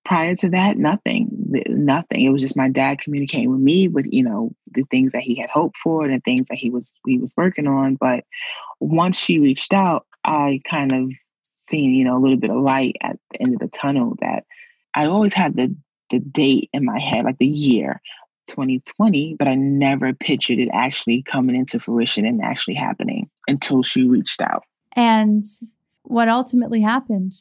prior 0.07 0.35
to 0.35 0.49
that, 0.49 0.77
nothing, 0.77 1.27
nothing. 1.67 2.21
It 2.21 2.29
was 2.29 2.41
just 2.41 2.55
my 2.55 2.69
dad 2.69 2.99
communicating 2.99 3.51
with 3.51 3.59
me 3.59 3.89
with, 3.89 4.05
you 4.09 4.23
know, 4.23 4.51
the 4.71 4.83
things 4.89 5.11
that 5.11 5.21
he 5.21 5.35
had 5.35 5.49
hoped 5.49 5.77
for 5.77 6.05
and 6.05 6.13
the 6.13 6.21
things 6.21 6.47
that 6.47 6.57
he 6.57 6.69
was 6.69 6.95
he 7.05 7.17
was 7.17 7.33
working 7.35 7.67
on. 7.67 7.95
But 7.95 8.23
once 8.79 9.19
she 9.19 9.39
reached 9.39 9.73
out, 9.73 10.07
I 10.23 10.61
kind 10.69 10.93
of 10.93 11.11
seen, 11.43 11.93
you 11.93 12.05
know, 12.05 12.17
a 12.17 12.21
little 12.21 12.37
bit 12.37 12.51
of 12.51 12.57
light 12.57 12.95
at 13.01 13.17
the 13.31 13.41
end 13.41 13.53
of 13.53 13.59
the 13.59 13.67
tunnel 13.67 14.15
that 14.21 14.45
I 14.95 15.07
always 15.07 15.33
had 15.33 15.57
the 15.57 15.75
the 16.09 16.19
date 16.19 16.69
in 16.71 16.85
my 16.85 16.99
head, 16.99 17.25
like 17.25 17.37
the 17.37 17.45
year 17.45 18.01
2020, 18.47 19.35
but 19.37 19.49
I 19.49 19.55
never 19.55 20.13
pictured 20.13 20.59
it 20.59 20.69
actually 20.71 21.21
coming 21.21 21.57
into 21.57 21.81
fruition 21.81 22.25
and 22.25 22.41
actually 22.41 22.75
happening 22.75 23.29
until 23.49 23.83
she 23.83 24.07
reached 24.07 24.41
out. 24.41 24.63
And 24.93 25.43
what 26.03 26.29
ultimately 26.29 26.79
happened? 26.79 27.33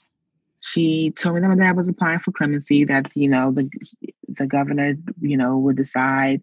She 0.67 1.11
told 1.13 1.37
me 1.37 1.41
that 1.41 1.49
my 1.49 1.55
dad 1.55 1.77
was 1.77 1.89
applying 1.89 2.19
for 2.19 2.33
clemency, 2.33 2.85
that, 2.85 3.11
you 3.15 3.29
know, 3.29 3.53
the 3.53 3.69
the 4.29 4.47
governor, 4.47 4.95
you 5.21 5.37
know, 5.37 5.57
would 5.59 5.77
decide 5.77 6.43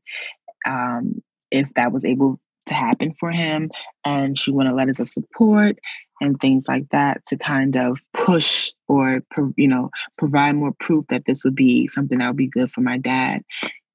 um, 0.66 1.22
if 1.52 1.72
that 1.76 1.92
was 1.92 2.06
able 2.06 2.40
to 2.68 2.74
happen 2.74 3.14
for 3.20 3.32
him. 3.32 3.70
And 4.06 4.40
she 4.40 4.52
wanted 4.52 4.74
letters 4.74 5.00
of 5.00 5.10
support 5.10 5.78
and 6.22 6.40
things 6.40 6.68
like 6.68 6.88
that 6.90 7.26
to 7.26 7.38
kind 7.38 7.76
of 7.76 8.00
push 8.14 8.72
or 8.88 9.22
you 9.58 9.68
know 9.68 9.90
provide 10.18 10.56
more 10.56 10.74
proof 10.80 11.06
that 11.10 11.26
this 11.26 11.44
would 11.44 11.56
be 11.56 11.88
something 11.88 12.20
that 12.20 12.28
would 12.28 12.38
be 12.38 12.48
good 12.48 12.72
for 12.72 12.82
my 12.82 12.98
dad 12.98 13.44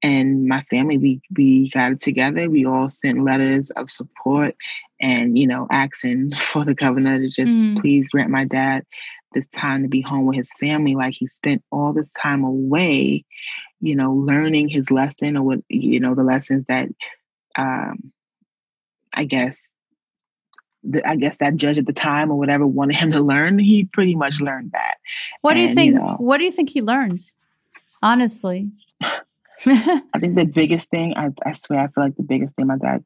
and 0.03 0.45
my 0.45 0.61
family 0.69 0.97
we 0.97 1.21
we 1.35 1.69
got 1.71 1.91
it 1.91 1.99
together 1.99 2.49
we 2.49 2.65
all 2.65 2.89
sent 2.89 3.23
letters 3.23 3.71
of 3.71 3.89
support 3.89 4.55
and 5.01 5.37
you 5.37 5.47
know 5.47 5.67
asking 5.71 6.31
for 6.37 6.63
the 6.63 6.75
governor 6.75 7.19
to 7.19 7.29
just 7.29 7.59
mm. 7.59 7.79
please 7.79 8.07
grant 8.09 8.29
my 8.29 8.45
dad 8.45 8.85
this 9.33 9.47
time 9.47 9.83
to 9.83 9.89
be 9.89 10.01
home 10.01 10.25
with 10.25 10.35
his 10.35 10.53
family 10.53 10.95
like 10.95 11.13
he 11.13 11.27
spent 11.27 11.63
all 11.71 11.93
this 11.93 12.11
time 12.13 12.43
away 12.43 13.23
you 13.81 13.95
know 13.95 14.13
learning 14.13 14.67
his 14.67 14.91
lesson 14.91 15.37
or 15.37 15.43
what 15.43 15.59
you 15.69 15.99
know 15.99 16.15
the 16.15 16.23
lessons 16.23 16.65
that 16.67 16.89
um 17.57 18.11
i 19.13 19.23
guess 19.23 19.69
the, 20.83 21.07
I 21.07 21.15
guess 21.15 21.37
that 21.39 21.55
judge 21.55 21.77
at 21.77 21.85
the 21.85 21.93
time 21.93 22.31
or 22.31 22.37
whatever 22.37 22.65
wanted 22.65 22.95
him 22.95 23.11
to 23.11 23.19
learn, 23.19 23.59
he 23.59 23.85
pretty 23.85 24.15
much 24.15 24.39
learned 24.39 24.71
that. 24.71 24.95
What 25.41 25.55
do 25.55 25.59
you 25.59 25.73
think? 25.73 25.93
You 25.93 25.99
know, 25.99 26.15
what 26.19 26.37
do 26.37 26.45
you 26.45 26.51
think 26.51 26.69
he 26.69 26.81
learned? 26.81 27.21
Honestly, 28.01 28.69
I 29.01 30.01
think 30.19 30.35
the 30.35 30.45
biggest 30.45 30.89
thing, 30.89 31.15
I, 31.17 31.31
I 31.45 31.51
swear, 31.51 31.81
I 31.81 31.87
feel 31.87 32.05
like 32.05 32.15
the 32.15 32.23
biggest 32.23 32.55
thing 32.55 32.67
my 32.67 32.77
dad 32.77 33.03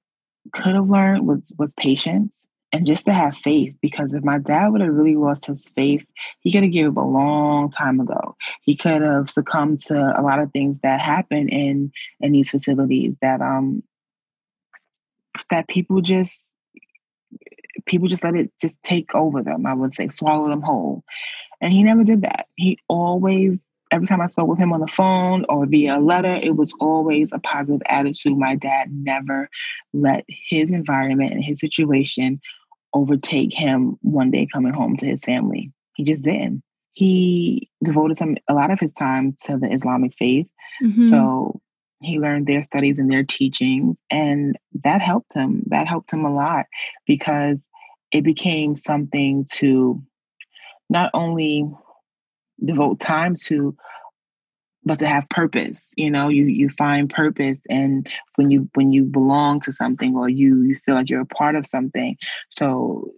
could 0.53 0.75
have 0.75 0.89
learned 0.89 1.25
was 1.27 1.51
was 1.57 1.73
patience 1.73 2.45
and 2.73 2.87
just 2.87 3.05
to 3.05 3.13
have 3.13 3.37
faith. 3.37 3.75
Because 3.81 4.13
if 4.13 4.23
my 4.23 4.39
dad 4.39 4.69
would 4.69 4.81
have 4.81 4.93
really 4.93 5.15
lost 5.15 5.45
his 5.45 5.69
faith, 5.69 6.05
he 6.41 6.51
could 6.51 6.63
have 6.63 6.71
given 6.71 6.91
up 6.91 6.97
a 6.97 7.07
long 7.07 7.69
time 7.69 7.99
ago. 7.99 8.35
He 8.63 8.75
could 8.75 9.03
have 9.03 9.29
succumbed 9.29 9.79
to 9.83 10.19
a 10.19 10.21
lot 10.21 10.39
of 10.39 10.51
things 10.51 10.79
that 10.79 10.99
happen 10.99 11.47
in 11.47 11.91
in 12.19 12.31
these 12.31 12.49
facilities 12.49 13.15
that 13.21 13.41
um 13.41 13.83
that 15.49 15.67
people 15.67 16.01
just 16.01 16.55
people 17.85 18.07
just 18.07 18.23
let 18.23 18.35
it 18.35 18.51
just 18.59 18.81
take 18.81 19.13
over 19.13 19.43
them. 19.43 19.65
I 19.65 19.73
would 19.73 19.93
say 19.93 20.09
swallow 20.09 20.49
them 20.49 20.61
whole, 20.61 21.03
and 21.61 21.71
he 21.71 21.83
never 21.83 22.03
did 22.03 22.23
that. 22.23 22.47
He 22.55 22.79
always 22.89 23.63
every 23.91 24.07
time 24.07 24.21
I 24.21 24.25
spoke 24.25 24.47
with 24.47 24.57
him 24.57 24.73
on 24.73 24.79
the 24.79 24.87
phone 24.87 25.45
or 25.49 25.67
via 25.67 25.99
a 25.99 26.01
letter, 26.01 26.33
it 26.33 26.55
was 26.55 26.73
always 26.79 27.31
a 27.31 27.37
positive 27.37 27.83
attitude. 27.85 28.35
My 28.35 28.55
dad 28.55 28.91
never 28.91 29.49
let 29.93 30.25
his 30.27 30.71
environment 30.71 31.31
and 31.31 31.43
his 31.43 31.59
situation 31.59 32.41
overtake 32.93 33.53
him 33.53 33.97
one 34.01 34.31
day 34.31 34.47
coming 34.51 34.73
home 34.73 34.97
to 34.97 35.05
his 35.05 35.23
family. 35.23 35.71
He 35.95 36.03
just 36.03 36.23
didn't. 36.23 36.63
He 36.93 37.69
devoted 37.83 38.17
some 38.17 38.37
a 38.47 38.53
lot 38.53 38.71
of 38.71 38.79
his 38.79 38.91
time 38.91 39.35
to 39.45 39.57
the 39.57 39.71
Islamic 39.71 40.13
faith. 40.17 40.47
Mm-hmm. 40.83 41.11
So 41.11 41.59
he 42.01 42.19
learned 42.19 42.47
their 42.47 42.61
studies 42.61 42.99
and 42.99 43.09
their 43.11 43.23
teachings 43.23 44.01
and 44.11 44.57
that 44.83 45.01
helped 45.01 45.33
him. 45.33 45.63
That 45.67 45.87
helped 45.87 46.11
him 46.11 46.25
a 46.25 46.33
lot 46.33 46.65
because 47.07 47.67
it 48.11 48.23
became 48.23 48.75
something 48.75 49.47
to 49.53 50.01
not 50.89 51.09
only 51.13 51.69
devote 52.63 52.99
time 52.99 53.35
to 53.45 53.75
but 54.85 54.99
to 54.99 55.07
have 55.07 55.27
purpose 55.29 55.93
you 55.97 56.09
know 56.09 56.29
you 56.29 56.45
you 56.45 56.69
find 56.69 57.09
purpose 57.09 57.57
and 57.69 58.07
when 58.35 58.49
you 58.49 58.69
when 58.73 58.91
you 58.91 59.03
belong 59.03 59.59
to 59.61 59.71
something 59.71 60.15
or 60.15 60.29
you 60.29 60.63
you 60.63 60.75
feel 60.85 60.95
like 60.95 61.09
you're 61.09 61.21
a 61.21 61.25
part 61.25 61.55
of 61.55 61.65
something. 61.65 62.17
So 62.49 63.11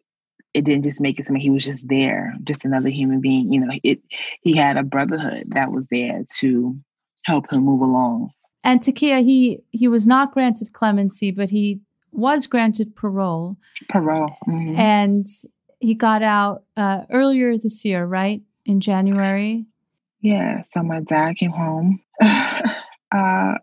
it 0.53 0.63
didn't 0.63 0.84
just 0.84 1.01
make 1.01 1.19
it 1.19 1.25
something 1.25 1.41
he 1.41 1.50
was 1.50 1.65
just 1.65 1.89
there 1.89 2.34
just 2.43 2.63
another 2.63 2.89
human 2.89 3.19
being 3.19 3.51
you 3.51 3.60
know 3.60 3.74
it 3.84 4.00
he 4.41 4.55
had 4.55 4.77
a 4.77 4.84
brotherhood 4.84 5.43
that 5.48 5.72
was 5.72 5.88
there 5.88 6.24
to 6.38 6.77
help 7.25 7.51
him 7.51 7.63
move 7.63 7.81
along. 7.81 8.29
And 8.63 8.79
Takia, 8.81 9.24
he 9.24 9.60
he 9.72 9.88
was 9.88 10.07
not 10.07 10.34
granted 10.34 10.74
clemency 10.74 11.31
but 11.31 11.50
he 11.50 11.81
was 12.12 12.45
granted 12.45 12.95
parole. 12.95 13.57
Parole 13.89 14.38
mm-hmm. 14.48 14.75
and 14.75 15.27
he 15.79 15.93
got 15.93 16.24
out 16.24 16.63
uh, 16.77 17.01
earlier 17.12 17.57
this 17.57 17.84
year 17.86 18.05
right? 18.05 18.41
In 18.65 18.79
January? 18.79 19.65
Yeah. 20.25 20.62
So 20.62 20.82
my 20.82 21.01
dad 21.01 21.36
came 21.36 21.51
home. 21.51 22.01
uh, 23.12 23.53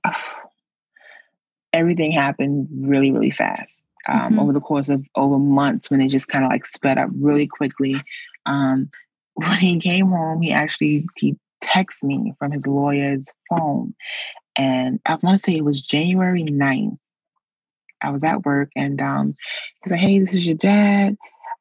everything 1.73 2.13
happened 2.13 2.69
really, 2.73 3.11
really 3.11 3.33
fast. 3.33 3.85
Um, 4.07 4.21
mm-hmm. 4.21 4.39
Over 4.39 4.53
the 4.53 4.61
course 4.61 4.89
of 4.89 5.05
over 5.17 5.41
months, 5.41 5.91
when 5.91 6.01
it 6.01 6.11
just 6.11 6.29
kind 6.29 6.45
of 6.45 6.53
like 6.53 6.65
sped 6.65 6.99
up 6.99 7.11
really 7.15 7.49
quickly. 7.49 8.01
Um, 8.47 8.91
when 9.35 9.59
he 9.59 9.81
came 9.81 10.07
home, 10.07 10.41
he 10.41 10.53
actually 10.53 11.09
he 11.17 11.37
texted 11.65 12.05
me 12.05 12.33
from 12.39 12.53
his 12.53 12.69
lawyer's 12.69 13.29
phone, 13.51 13.93
and 14.55 15.01
I 15.05 15.17
want 15.17 15.41
to 15.41 15.43
say 15.43 15.57
it 15.57 15.65
was 15.65 15.81
January 15.81 16.45
9th. 16.45 16.97
I 18.01 18.11
was 18.11 18.23
at 18.23 18.45
work, 18.45 18.71
and 18.77 19.03
um, 19.03 19.35
he's 19.83 19.91
like, 19.91 20.01
"Hey, 20.01 20.21
this 20.21 20.35
is 20.35 20.47
your 20.47 20.57
dad. 20.57 21.17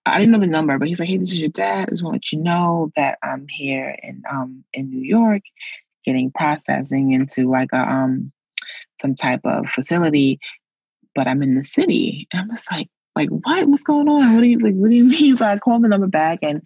I 0.06 0.20
didn't 0.20 0.34
know 0.34 0.40
the 0.40 0.48
number, 0.48 0.78
but 0.80 0.88
he's 0.88 1.00
like, 1.00 1.10
"Hey, 1.10 1.18
this 1.18 1.32
is 1.32 1.40
your 1.40 1.50
dad. 1.50 1.88
I 1.88 1.92
just 1.92 2.04
want 2.04 2.14
to 2.14 2.18
let 2.18 2.32
you 2.32 2.40
know 2.40 2.92
that 2.96 3.20
I'm 3.22 3.48
here 3.48 3.96
in 4.02 4.24
um 4.30 4.64
in 4.74 4.90
New 4.90 5.02
York, 5.02 5.44
getting 6.06 6.32
processing 6.32 7.14
into 7.14 7.50
like 7.50 7.70
a 7.74 7.78
um 7.80 8.32
some 9.00 9.16
type 9.16 9.42
of 9.46 9.68
facility, 9.70 10.40
but 11.16 11.28
I'm 11.28 11.44
in 11.44 11.56
the 11.56 11.64
city." 11.64 12.28
And 12.34 12.42
I'm 12.42 12.50
just 12.50 12.72
like, 12.72 12.90
like 13.16 13.30
what? 13.30 13.68
What's 13.68 13.84
going 13.84 14.08
on? 14.08 14.34
What 14.36 14.42
do 14.42 14.48
you 14.48 14.60
like? 14.60 14.76
What 14.76 14.90
do 14.90 14.96
you 14.96 15.04
mean? 15.10 15.38
So 15.38 15.46
I 15.46 15.58
called 15.58 15.84
the 15.84 15.90
number 15.90 16.08
back, 16.08 16.40
and 16.42 16.62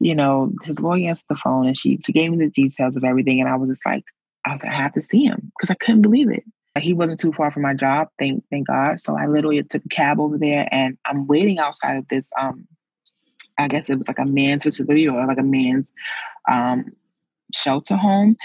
you 0.00 0.14
know, 0.14 0.52
his 0.62 0.80
lawyer 0.80 1.08
answered 1.08 1.26
the 1.28 1.36
phone, 1.36 1.66
and 1.66 1.76
she, 1.76 1.98
she 2.04 2.12
gave 2.12 2.30
me 2.30 2.38
the 2.38 2.50
details 2.50 2.96
of 2.96 3.04
everything, 3.04 3.40
and 3.40 3.48
I 3.48 3.56
was 3.56 3.68
just 3.68 3.86
like, 3.86 4.04
I 4.44 4.52
was 4.52 4.62
like, 4.62 4.72
I 4.72 4.76
have 4.76 4.92
to 4.94 5.02
see 5.02 5.24
him 5.24 5.52
because 5.56 5.70
I 5.70 5.74
couldn't 5.74 6.02
believe 6.02 6.30
it. 6.30 6.44
He 6.78 6.92
wasn't 6.92 7.20
too 7.20 7.32
far 7.32 7.50
from 7.50 7.62
my 7.62 7.74
job, 7.74 8.08
thank 8.18 8.44
thank 8.50 8.66
God. 8.66 9.00
So 9.00 9.16
I 9.16 9.26
literally 9.26 9.62
took 9.62 9.84
a 9.84 9.88
cab 9.88 10.18
over 10.20 10.38
there, 10.38 10.68
and 10.72 10.98
I'm 11.04 11.26
waiting 11.26 11.58
outside 11.58 11.96
of 11.96 12.08
this 12.08 12.30
um 12.38 12.66
I 13.58 13.68
guess 13.68 13.88
it 13.88 13.96
was 13.96 14.08
like 14.08 14.18
a 14.18 14.24
man's 14.24 14.64
facility 14.64 15.08
or 15.08 15.26
like 15.26 15.38
a 15.38 15.42
man's 15.42 15.92
um, 16.50 16.92
shelter 17.52 17.96
home. 17.96 18.36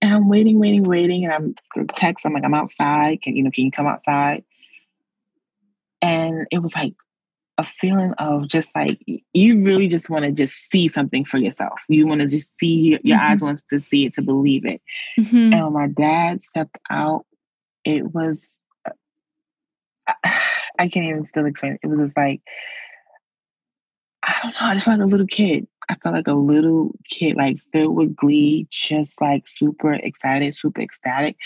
And 0.00 0.12
I'm 0.12 0.28
waiting, 0.28 0.58
waiting, 0.58 0.82
waiting, 0.82 1.24
and 1.24 1.32
I'm 1.32 1.86
text. 1.94 2.26
I'm 2.26 2.32
like, 2.32 2.44
I'm 2.44 2.54
outside. 2.54 3.22
Can 3.22 3.36
you 3.36 3.44
know? 3.44 3.50
Can 3.52 3.64
you 3.64 3.70
come 3.70 3.86
outside? 3.86 4.42
And 6.00 6.46
it 6.50 6.58
was 6.58 6.74
like 6.74 6.94
a 7.58 7.64
feeling 7.64 8.12
of 8.14 8.48
just 8.48 8.74
like 8.74 8.98
you 9.32 9.64
really 9.64 9.86
just 9.86 10.10
want 10.10 10.24
to 10.24 10.32
just 10.32 10.54
see 10.54 10.88
something 10.88 11.24
for 11.24 11.38
yourself. 11.38 11.82
You 11.88 12.08
want 12.08 12.20
to 12.22 12.26
just 12.26 12.58
see 12.58 12.74
your, 12.74 12.98
mm-hmm. 12.98 13.32
eyes 13.32 13.42
wants 13.42 13.62
to 13.64 13.80
see 13.80 14.06
it 14.06 14.14
to 14.14 14.22
believe 14.22 14.66
it. 14.66 14.82
Mm-hmm. 15.20 15.52
And 15.52 15.64
when 15.66 15.72
my 15.72 15.86
dad 15.86 16.42
stepped 16.42 16.78
out, 16.90 17.24
it 17.84 18.14
was 18.14 18.60
uh, 18.88 20.14
I 20.78 20.88
can't 20.88 21.06
even 21.06 21.24
still 21.24 21.46
explain. 21.46 21.72
It, 21.72 21.80
it 21.84 21.86
was 21.86 22.00
just 22.00 22.16
like 22.16 22.40
I 24.22 24.38
don't 24.42 24.52
know. 24.52 24.68
I 24.68 24.74
just 24.74 24.84
felt 24.84 24.98
like 24.98 25.06
a 25.06 25.10
little 25.10 25.26
kid. 25.26 25.66
I 25.88 25.96
felt 25.96 26.14
like 26.14 26.28
a 26.28 26.34
little 26.34 26.92
kid, 27.10 27.36
like 27.36 27.58
filled 27.72 27.96
with 27.96 28.14
glee, 28.14 28.66
just 28.70 29.20
like 29.20 29.48
super 29.48 29.94
excited, 29.94 30.54
super 30.54 30.80
ecstatic. 30.80 31.36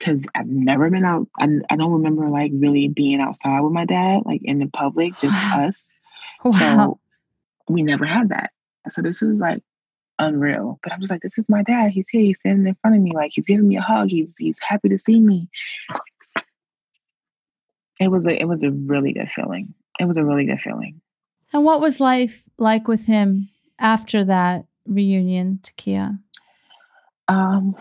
Cause 0.00 0.26
I've 0.34 0.48
never 0.48 0.90
been 0.90 1.04
out. 1.04 1.28
I, 1.40 1.48
I 1.70 1.76
don't 1.76 1.92
remember 1.92 2.28
like 2.28 2.52
really 2.54 2.88
being 2.88 3.20
outside 3.20 3.60
with 3.60 3.72
my 3.72 3.86
dad, 3.86 4.22
like 4.26 4.42
in 4.44 4.58
the 4.58 4.66
public, 4.66 5.18
just 5.20 5.32
wow. 5.32 5.66
us. 5.68 5.84
Wow. 6.44 6.52
So 6.58 7.00
we 7.68 7.82
never 7.82 8.04
had 8.04 8.28
that. 8.28 8.50
So 8.90 9.02
this 9.02 9.22
is 9.22 9.40
like 9.40 9.62
unreal. 10.18 10.78
But 10.82 10.92
I 10.92 10.98
was 10.98 11.10
like, 11.10 11.22
this 11.22 11.38
is 11.38 11.48
my 11.48 11.62
dad. 11.62 11.92
He's 11.92 12.08
here. 12.08 12.22
He's 12.22 12.38
standing 12.38 12.66
in 12.66 12.76
front 12.76 12.96
of 12.96 13.02
me. 13.02 13.12
Like 13.14 13.32
he's 13.34 13.46
giving 13.46 13.68
me 13.68 13.76
a 13.76 13.82
hug. 13.82 14.08
He's 14.08 14.36
he's 14.38 14.60
happy 14.60 14.88
to 14.88 14.98
see 14.98 15.20
me. 15.20 15.48
It 18.00 18.10
was 18.10 18.26
a 18.26 18.40
it 18.40 18.46
was 18.46 18.62
a 18.62 18.70
really 18.70 19.12
good 19.12 19.30
feeling. 19.30 19.74
It 19.98 20.04
was 20.04 20.16
a 20.16 20.24
really 20.24 20.44
good 20.44 20.60
feeling. 20.60 21.00
And 21.52 21.64
what 21.64 21.80
was 21.80 22.00
life 22.00 22.42
like 22.58 22.88
with 22.88 23.06
him 23.06 23.48
after 23.78 24.24
that 24.24 24.66
reunion, 24.86 25.60
Takia? 25.62 26.18
Um, 27.28 27.74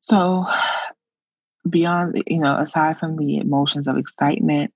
so 0.00 0.44
beyond, 1.68 2.22
you 2.26 2.38
know, 2.38 2.58
aside 2.58 2.98
from 2.98 3.16
the 3.16 3.38
emotions 3.38 3.88
of 3.88 3.96
excitement, 3.96 4.72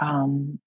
um, 0.00 0.58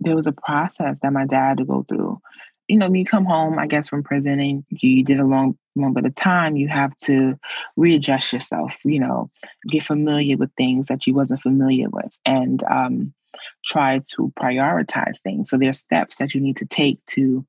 there 0.00 0.14
was 0.14 0.26
a 0.26 0.32
process 0.32 1.00
that 1.00 1.12
my 1.12 1.26
dad 1.26 1.48
had 1.48 1.58
to 1.58 1.64
go 1.64 1.84
through. 1.88 2.20
You 2.68 2.78
know, 2.78 2.86
when 2.86 2.96
you 2.96 3.04
come 3.04 3.24
home, 3.24 3.58
I 3.58 3.66
guess, 3.66 3.88
from 3.88 4.02
prison 4.02 4.40
and 4.40 4.64
you 4.70 5.02
did 5.02 5.20
a 5.20 5.24
long, 5.24 5.58
long 5.74 5.94
bit 5.94 6.04
of 6.04 6.14
time, 6.14 6.56
you 6.56 6.68
have 6.68 6.94
to 7.04 7.38
readjust 7.76 8.32
yourself, 8.32 8.78
you 8.84 9.00
know, 9.00 9.30
get 9.68 9.82
familiar 9.82 10.36
with 10.36 10.52
things 10.56 10.86
that 10.86 11.06
you 11.06 11.14
wasn't 11.14 11.42
familiar 11.42 11.88
with. 11.88 12.12
And 12.26 12.62
um, 12.64 13.14
try 13.64 14.00
to 14.16 14.32
prioritize 14.38 15.20
things. 15.20 15.50
So 15.50 15.56
there's 15.56 15.78
steps 15.78 16.16
that 16.16 16.34
you 16.34 16.40
need 16.40 16.56
to 16.56 16.66
take 16.66 17.04
to 17.06 17.46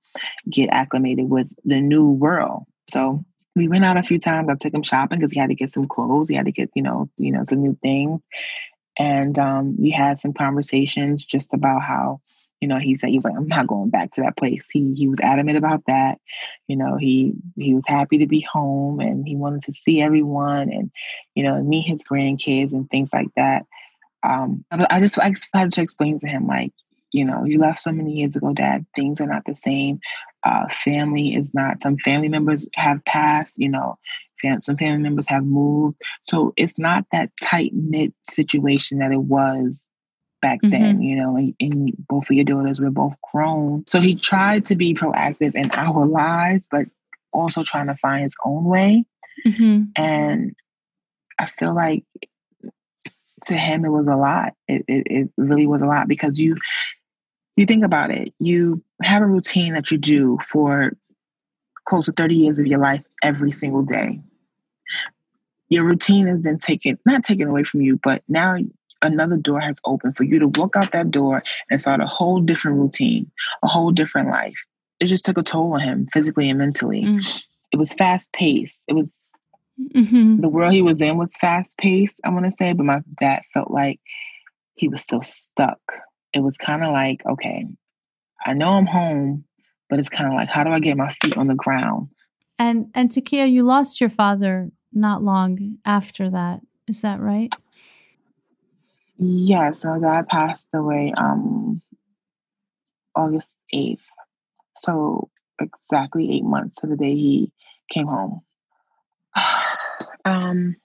get 0.50 0.70
acclimated 0.72 1.30
with 1.30 1.52
the 1.66 1.82
new 1.82 2.10
world. 2.10 2.64
So 2.90 3.24
we 3.56 3.68
went 3.68 3.86
out 3.86 3.98
a 3.98 4.04
few 4.04 4.20
times. 4.20 4.50
I 4.50 4.56
took 4.56 4.74
him 4.74 4.84
shopping 4.84 5.20
because 5.20 5.32
he 5.32 5.40
had 5.40 5.50
to 5.50 5.56
get 5.56 5.72
some 5.72 5.88
clothes. 5.88 6.30
He 6.30 6.36
had 6.36 6.46
to 6.46 6.52
get, 6.52 6.70
you 6.76 6.82
know, 6.82 7.10
you 7.18 7.32
know, 7.32 7.44
some 7.44 7.62
new 7.62 7.78
things. 7.82 8.22
And 8.98 9.38
um, 9.40 9.76
we 9.80 9.92
had 9.92 10.20
some 10.20 10.34
conversations 10.34 11.24
just 11.24 11.54
about 11.54 11.82
how, 11.82 12.22
you 12.62 12.68
know, 12.68 12.78
he 12.78 12.96
said 12.96 13.10
he 13.10 13.16
was 13.16 13.26
like, 13.26 13.36
I'm 13.38 13.48
not 13.48 13.68
going 13.68 13.90
back 13.90 14.12
to 14.12 14.22
that 14.22 14.38
place. 14.38 14.68
He 14.72 14.94
he 14.94 15.08
was 15.08 15.20
adamant 15.22 15.58
about 15.58 15.84
that. 15.88 16.20
You 16.68 16.76
know, 16.76 16.98
he 16.98 17.34
he 17.58 17.74
was 17.74 17.86
happy 17.88 18.18
to 18.20 18.28
be 18.28 18.42
home 18.42 19.00
and 19.00 19.28
he 19.28 19.36
wanted 19.36 19.64
to 19.64 19.74
see 19.74 20.02
everyone 20.02 20.72
and, 20.72 20.92
you 21.36 21.44
know, 21.44 21.62
meet 21.64 21.88
his 21.88 22.04
grandkids 22.04 22.74
and 22.74 22.90
things 22.90 23.12
like 23.14 23.30
that 23.36 23.66
um, 24.24 24.66
I 24.72 25.00
just 25.00 25.18
I 25.20 25.30
just 25.30 25.48
had 25.54 25.72
to 25.74 25.82
explain 25.82 26.18
to 26.20 26.28
him 26.28 26.48
like, 26.48 26.74
you 27.12 27.26
know, 27.26 27.44
you 27.46 27.58
left 27.58 27.80
so 27.80 27.92
many 27.92 28.14
years 28.14 28.36
ago, 28.36 28.54
Dad. 28.54 28.86
Things 28.96 29.22
are 29.22 29.28
not 29.28 29.44
the 29.46 29.56
same. 29.56 30.00
Uh, 30.44 30.68
family 30.70 31.36
is 31.36 31.54
not. 31.54 31.82
Some 31.82 31.98
family 31.98 32.30
members 32.30 32.68
have 32.76 33.04
passed. 33.06 33.56
You 33.58 33.70
know, 33.70 33.98
fam- 34.42 34.62
some 34.62 34.78
family 34.78 35.02
members 35.02 35.28
have 35.28 35.46
moved. 35.46 35.98
So 36.24 36.54
it's 36.58 36.78
not 36.78 37.06
that 37.12 37.32
tight 37.42 37.72
knit 37.74 38.14
situation 38.24 39.00
that 39.00 39.12
it 39.12 39.22
was 39.22 39.88
back 40.42 40.62
mm-hmm. 40.62 40.72
then, 40.72 41.02
you 41.02 41.16
know, 41.16 41.36
and, 41.36 41.56
and, 41.60 41.94
both 42.08 42.30
of 42.30 42.36
your 42.36 42.46
daughters 42.46 42.80
were 42.80 42.90
both 42.90 43.16
grown. 43.22 43.86
So 43.88 44.00
he 44.00 44.16
tried 44.16 44.66
to 44.66 44.76
be 44.76 44.94
proactive 44.94 45.56
in 45.56 45.70
our 45.76 46.06
lives, 46.06 46.68
but 46.70 46.86
also 47.32 47.64
trying 47.64 47.88
to 47.88 47.96
find 47.96 48.24
his 48.24 48.36
own 48.46 48.66
way. 48.66 49.06
Mm-hmm. 49.46 49.84
And 49.96 50.56
I 51.40 51.46
feel 51.46 51.74
like 51.76 52.04
to 53.46 53.54
him 53.54 53.86
it 53.86 53.90
was 53.90 54.08
a 54.08 54.16
lot. 54.16 54.54
It, 54.68 54.86
it, 54.88 55.08
it 55.08 55.30
really 55.38 55.68
was 55.68 55.82
a 55.82 55.86
lot 55.88 56.08
because 56.08 56.40
you 56.40 56.58
you 57.56 57.66
think 57.66 57.84
about 57.84 58.10
it, 58.12 58.34
you 58.40 58.82
have 59.04 59.22
a 59.22 59.28
routine 59.28 59.74
that 59.74 59.92
you 59.92 59.98
do 59.98 60.38
for 60.46 60.94
close 61.84 62.06
to 62.06 62.14
30 62.14 62.36
years 62.36 62.60
of 62.60 62.68
your 62.68 62.80
life 62.80 63.04
every 63.22 63.52
single 63.52 63.82
day. 63.82 64.22
Your 65.68 65.84
routine 65.84 66.28
is 66.28 66.44
then 66.44 66.58
taken, 66.58 66.98
not 67.06 67.24
taken 67.24 67.48
away 67.48 67.64
from 67.64 67.82
you, 67.82 68.00
but 68.02 68.24
now 68.30 68.58
another 69.02 69.38
door 69.38 69.60
has 69.60 69.78
opened 69.86 70.18
for 70.18 70.24
you 70.24 70.40
to 70.40 70.48
walk 70.48 70.76
out 70.76 70.92
that 70.92 71.12
door 71.12 71.44
and 71.70 71.82
start 71.82 72.02
a 72.02 72.06
whole 72.06 72.40
different 72.40 72.78
routine, 72.78 73.30
a 73.64 73.68
whole 73.68 73.92
different 73.92 74.30
life. 74.30 74.58
It 75.00 75.06
just 75.06 75.26
took 75.26 75.38
a 75.38 75.44
toll 75.44 75.74
on 75.74 75.80
him 75.80 76.08
physically 76.12 76.50
and 76.50 76.60
mentally. 76.60 77.04
Mm. 77.04 77.44
It 77.72 77.78
was 77.78 77.94
fast 77.94 78.32
paced. 78.34 78.86
It 78.88 78.94
was 78.94 79.32
mm-hmm. 79.96 80.42
the 80.42 80.50
world 80.50 80.74
he 80.74 80.82
was 80.82 81.02
in 81.02 81.18
was 81.18 81.38
fast 81.38 81.78
paced, 81.78 82.20
I 82.24 82.30
want 82.30 82.46
to 82.46 82.52
say, 82.52 82.74
but 82.74 82.86
my 82.86 83.02
dad 83.20 83.42
felt 83.54 83.72
like 83.72 84.00
he 84.76 84.88
was 84.88 85.02
still 85.02 85.22
stuck. 85.22 85.80
It 86.34 86.42
was 86.42 86.58
kind 86.58 86.84
of 86.84 86.92
like, 86.92 87.26
okay, 87.26 87.66
I 88.46 88.54
know 88.54 88.72
I'm 88.72 88.86
home, 88.86 89.46
but 89.90 90.00
it's 90.00 90.10
kind 90.10 90.28
of 90.28 90.34
like, 90.34 90.50
how 90.50 90.64
do 90.64 90.72
I 90.72 90.80
get 90.80 90.98
my 90.98 91.14
feet 91.22 91.38
on 91.38 91.48
the 91.48 91.56
ground? 91.56 92.10
And 92.58 92.92
and 92.94 93.10
Takia, 93.10 93.50
you 93.50 93.64
lost 93.64 94.02
your 94.02 94.10
father 94.10 94.72
not 94.92 95.24
long 95.24 95.78
after 95.86 96.30
that. 96.30 96.62
Is 96.88 97.02
that 97.02 97.20
right? 97.20 97.54
Yeah, 99.22 99.72
so 99.72 100.00
dad 100.00 100.28
passed 100.30 100.70
away 100.74 101.14
um 101.18 101.82
August 103.16 103.50
8th. 103.74 104.00
So 104.76 105.30
exactly 105.60 106.32
eight 106.32 106.46
months 106.46 106.76
to 106.78 106.88
the 106.88 106.96
day 106.96 107.16
he 107.16 107.52
came 107.92 108.08
home. 108.08 108.42
um 110.26 110.78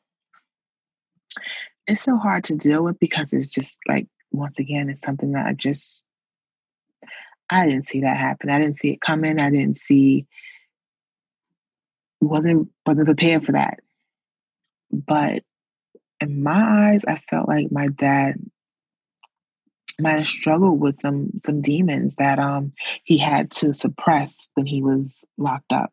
it's 1.86 2.02
so 2.02 2.16
hard 2.16 2.42
to 2.44 2.56
deal 2.56 2.82
with 2.82 2.98
because 2.98 3.32
it's 3.32 3.46
just 3.46 3.78
like 3.86 4.08
once 4.32 4.58
again 4.58 4.88
it's 4.88 5.00
something 5.00 5.32
that 5.32 5.46
I 5.46 5.52
just 5.52 6.04
I 7.50 7.66
didn't 7.66 7.86
see 7.86 8.00
that 8.00 8.16
happen. 8.16 8.50
I 8.50 8.58
didn't 8.58 8.78
see 8.78 8.90
it 8.90 9.00
coming. 9.00 9.38
I 9.38 9.50
didn't 9.50 9.76
see 9.76 10.26
wasn't 12.20 12.68
wasn't 12.84 13.06
prepared 13.06 13.46
for 13.46 13.52
that. 13.52 13.78
But 14.90 15.44
in 16.28 16.42
my 16.42 16.90
eyes, 16.90 17.04
I 17.04 17.16
felt 17.16 17.48
like 17.48 17.70
my 17.70 17.86
dad 17.86 18.36
might 20.00 20.18
have 20.18 20.26
struggled 20.26 20.80
with 20.80 20.96
some 20.96 21.30
some 21.38 21.60
demons 21.60 22.16
that 22.16 22.38
um 22.38 22.72
he 23.04 23.16
had 23.16 23.50
to 23.50 23.72
suppress 23.72 24.46
when 24.54 24.66
he 24.66 24.82
was 24.82 25.24
locked 25.38 25.72
up. 25.72 25.92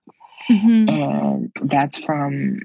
Mm-hmm. 0.49 0.89
And 0.89 1.51
that's 1.63 1.97
from 1.97 2.59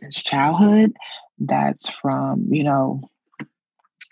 his 0.00 0.16
childhood. 0.16 0.92
That's 1.38 1.88
from, 1.88 2.46
you 2.50 2.64
know, 2.64 3.02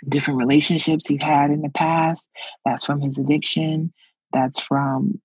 different 0.09 0.39
relationships 0.39 1.07
he's 1.07 1.23
had 1.23 1.51
in 1.51 1.63
the 1.63 1.71
past. 1.71 2.29
That's 2.65 2.85
from 2.85 3.01
his 3.01 3.19
addiction. 3.19 3.93
That's 4.33 4.61
from 4.61 5.21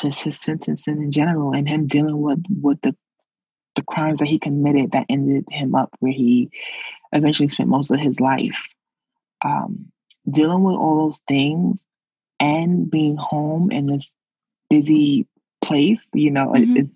just 0.00 0.22
his 0.22 0.38
sentencing 0.38 1.02
in 1.02 1.10
general 1.10 1.52
and 1.52 1.68
him 1.68 1.86
dealing 1.86 2.20
with 2.20 2.42
with 2.62 2.80
the 2.82 2.96
the 3.78 3.84
crimes 3.84 4.18
that 4.18 4.26
he 4.26 4.40
committed 4.40 4.90
that 4.90 5.06
ended 5.08 5.44
him 5.50 5.76
up 5.76 5.94
where 6.00 6.12
he 6.12 6.50
eventually 7.12 7.48
spent 7.48 7.68
most 7.68 7.92
of 7.92 8.00
his 8.00 8.18
life. 8.18 8.66
Um, 9.44 9.92
dealing 10.28 10.64
with 10.64 10.74
all 10.74 11.06
those 11.06 11.20
things 11.28 11.86
and 12.40 12.90
being 12.90 13.16
home 13.16 13.70
in 13.70 13.86
this 13.86 14.14
busy 14.68 15.28
place, 15.62 16.08
you 16.12 16.32
know, 16.32 16.48
mm-hmm. 16.48 16.76
it, 16.76 16.88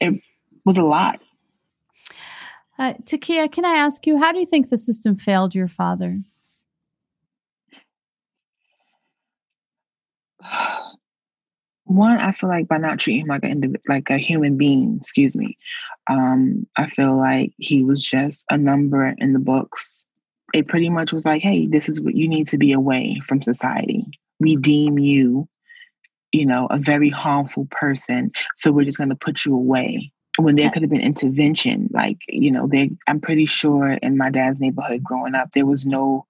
it 0.00 0.22
was 0.64 0.78
a 0.78 0.82
lot. 0.82 1.20
Uh, 2.78 2.94
Takia, 3.04 3.52
can 3.52 3.66
I 3.66 3.74
ask 3.74 4.06
you, 4.06 4.16
how 4.16 4.32
do 4.32 4.38
you 4.38 4.46
think 4.46 4.70
the 4.70 4.78
system 4.78 5.16
failed 5.16 5.54
your 5.54 5.68
father? 5.68 6.18
One 11.90 12.18
i 12.18 12.30
feel 12.30 12.48
like 12.48 12.68
by 12.68 12.78
not 12.78 12.98
treating 12.98 13.22
him 13.22 13.28
like 13.28 13.44
a 13.44 13.56
like 13.88 14.10
a 14.10 14.16
human 14.16 14.56
being 14.56 14.96
excuse 14.96 15.36
me 15.36 15.56
um 16.08 16.66
i 16.76 16.86
feel 16.86 17.16
like 17.16 17.52
he 17.58 17.82
was 17.82 18.04
just 18.04 18.46
a 18.50 18.56
number 18.56 19.14
in 19.18 19.32
the 19.32 19.38
books. 19.38 20.04
It 20.52 20.66
pretty 20.66 20.88
much 20.88 21.12
was 21.12 21.24
like 21.24 21.42
hey 21.42 21.66
this 21.66 21.88
is 21.88 22.00
what 22.00 22.14
you 22.14 22.28
need 22.28 22.46
to 22.48 22.58
be 22.58 22.72
away 22.72 23.20
from 23.26 23.42
society. 23.42 24.04
We 24.38 24.56
deem 24.56 24.98
you 24.98 25.48
you 26.32 26.46
know 26.46 26.66
a 26.70 26.78
very 26.78 27.10
harmful 27.10 27.66
person 27.70 28.30
so 28.56 28.70
we're 28.70 28.84
just 28.84 28.98
going 28.98 29.10
to 29.10 29.16
put 29.16 29.44
you 29.44 29.54
away. 29.54 30.12
When 30.38 30.56
there 30.56 30.70
could 30.70 30.82
have 30.82 30.90
been 30.90 31.00
intervention 31.00 31.88
like 31.92 32.18
you 32.28 32.50
know 32.50 32.66
they 32.68 32.90
i'm 33.08 33.20
pretty 33.20 33.46
sure 33.46 33.92
in 33.92 34.16
my 34.16 34.30
dad's 34.30 34.60
neighborhood 34.60 35.02
growing 35.02 35.34
up 35.34 35.50
there 35.52 35.66
was 35.66 35.84
no 35.86 36.24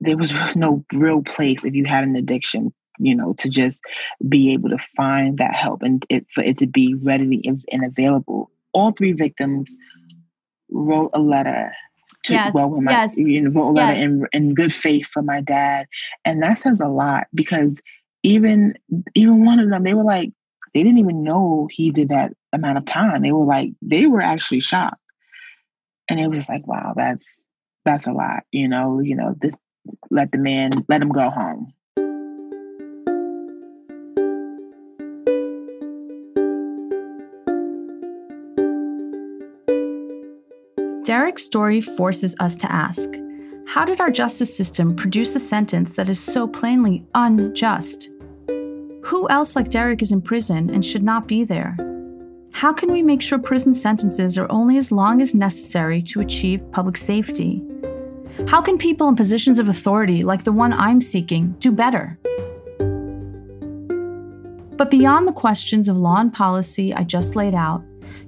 there 0.00 0.16
was 0.16 0.32
no 0.56 0.84
real 0.92 1.22
place 1.22 1.64
if 1.64 1.74
you 1.74 1.84
had 1.84 2.04
an 2.04 2.16
addiction 2.16 2.72
you 2.98 3.14
know, 3.14 3.34
to 3.34 3.48
just 3.48 3.80
be 4.28 4.52
able 4.52 4.70
to 4.70 4.78
find 4.96 5.38
that 5.38 5.54
help 5.54 5.82
and 5.82 6.04
it, 6.08 6.26
for 6.32 6.42
it 6.42 6.58
to 6.58 6.66
be 6.66 6.94
readily 6.94 7.42
and 7.70 7.84
available. 7.84 8.50
All 8.72 8.92
three 8.92 9.12
victims 9.12 9.76
wrote 10.70 11.10
a 11.14 11.20
letter 11.20 11.72
to 12.24 12.32
yes, 12.32 12.54
well, 12.54 12.80
my, 12.80 12.90
yes, 12.90 13.16
you 13.16 13.40
know, 13.40 13.50
wrote 13.50 13.70
a 13.70 13.72
letter 13.72 13.98
yes. 13.98 14.04
in, 14.04 14.26
in 14.32 14.54
good 14.54 14.72
faith 14.72 15.06
for 15.06 15.22
my 15.22 15.40
dad, 15.40 15.86
and 16.24 16.42
that 16.42 16.58
says 16.58 16.80
a 16.80 16.88
lot 16.88 17.26
because 17.34 17.80
even 18.22 18.74
even 19.14 19.44
one 19.44 19.58
of 19.58 19.70
them, 19.70 19.84
they 19.84 19.94
were 19.94 20.04
like, 20.04 20.32
they 20.74 20.82
didn't 20.82 20.98
even 20.98 21.22
know 21.22 21.68
he 21.70 21.90
did 21.90 22.08
that 22.08 22.32
amount 22.52 22.78
of 22.78 22.84
time. 22.84 23.22
They 23.22 23.32
were 23.32 23.44
like, 23.44 23.70
they 23.80 24.06
were 24.06 24.20
actually 24.20 24.60
shocked, 24.60 25.00
and 26.08 26.20
it 26.20 26.28
was 26.28 26.40
just 26.40 26.50
like, 26.50 26.66
wow, 26.66 26.92
that's 26.96 27.48
that's 27.84 28.06
a 28.06 28.12
lot, 28.12 28.44
you 28.52 28.68
know, 28.68 29.00
you 29.00 29.14
know, 29.14 29.34
this 29.40 29.56
let 30.10 30.32
the 30.32 30.38
man 30.38 30.84
let 30.88 31.00
him 31.00 31.10
go 31.10 31.30
home 31.30 31.72
Derek's 41.08 41.42
story 41.42 41.80
forces 41.80 42.36
us 42.38 42.54
to 42.56 42.70
ask 42.70 43.08
how 43.66 43.86
did 43.86 43.98
our 43.98 44.10
justice 44.10 44.54
system 44.54 44.94
produce 44.94 45.34
a 45.34 45.40
sentence 45.40 45.94
that 45.94 46.10
is 46.10 46.20
so 46.20 46.46
plainly 46.46 47.02
unjust? 47.14 48.10
Who 49.04 49.26
else 49.30 49.56
like 49.56 49.70
Derek 49.70 50.02
is 50.02 50.12
in 50.12 50.20
prison 50.20 50.68
and 50.68 50.84
should 50.84 51.02
not 51.02 51.26
be 51.26 51.44
there? 51.44 51.78
How 52.52 52.74
can 52.74 52.92
we 52.92 53.00
make 53.00 53.22
sure 53.22 53.38
prison 53.38 53.72
sentences 53.72 54.36
are 54.36 54.52
only 54.52 54.76
as 54.76 54.92
long 54.92 55.22
as 55.22 55.34
necessary 55.34 56.02
to 56.02 56.20
achieve 56.20 56.70
public 56.72 56.98
safety? 56.98 57.62
How 58.46 58.60
can 58.60 58.76
people 58.76 59.08
in 59.08 59.16
positions 59.16 59.58
of 59.58 59.66
authority, 59.66 60.24
like 60.24 60.44
the 60.44 60.52
one 60.52 60.74
I'm 60.74 61.00
seeking, 61.00 61.56
do 61.58 61.72
better? 61.72 62.18
But 64.76 64.90
beyond 64.90 65.26
the 65.26 65.32
questions 65.32 65.88
of 65.88 65.96
law 65.96 66.20
and 66.20 66.34
policy 66.34 66.92
I 66.92 67.02
just 67.02 67.34
laid 67.34 67.54
out, 67.54 67.82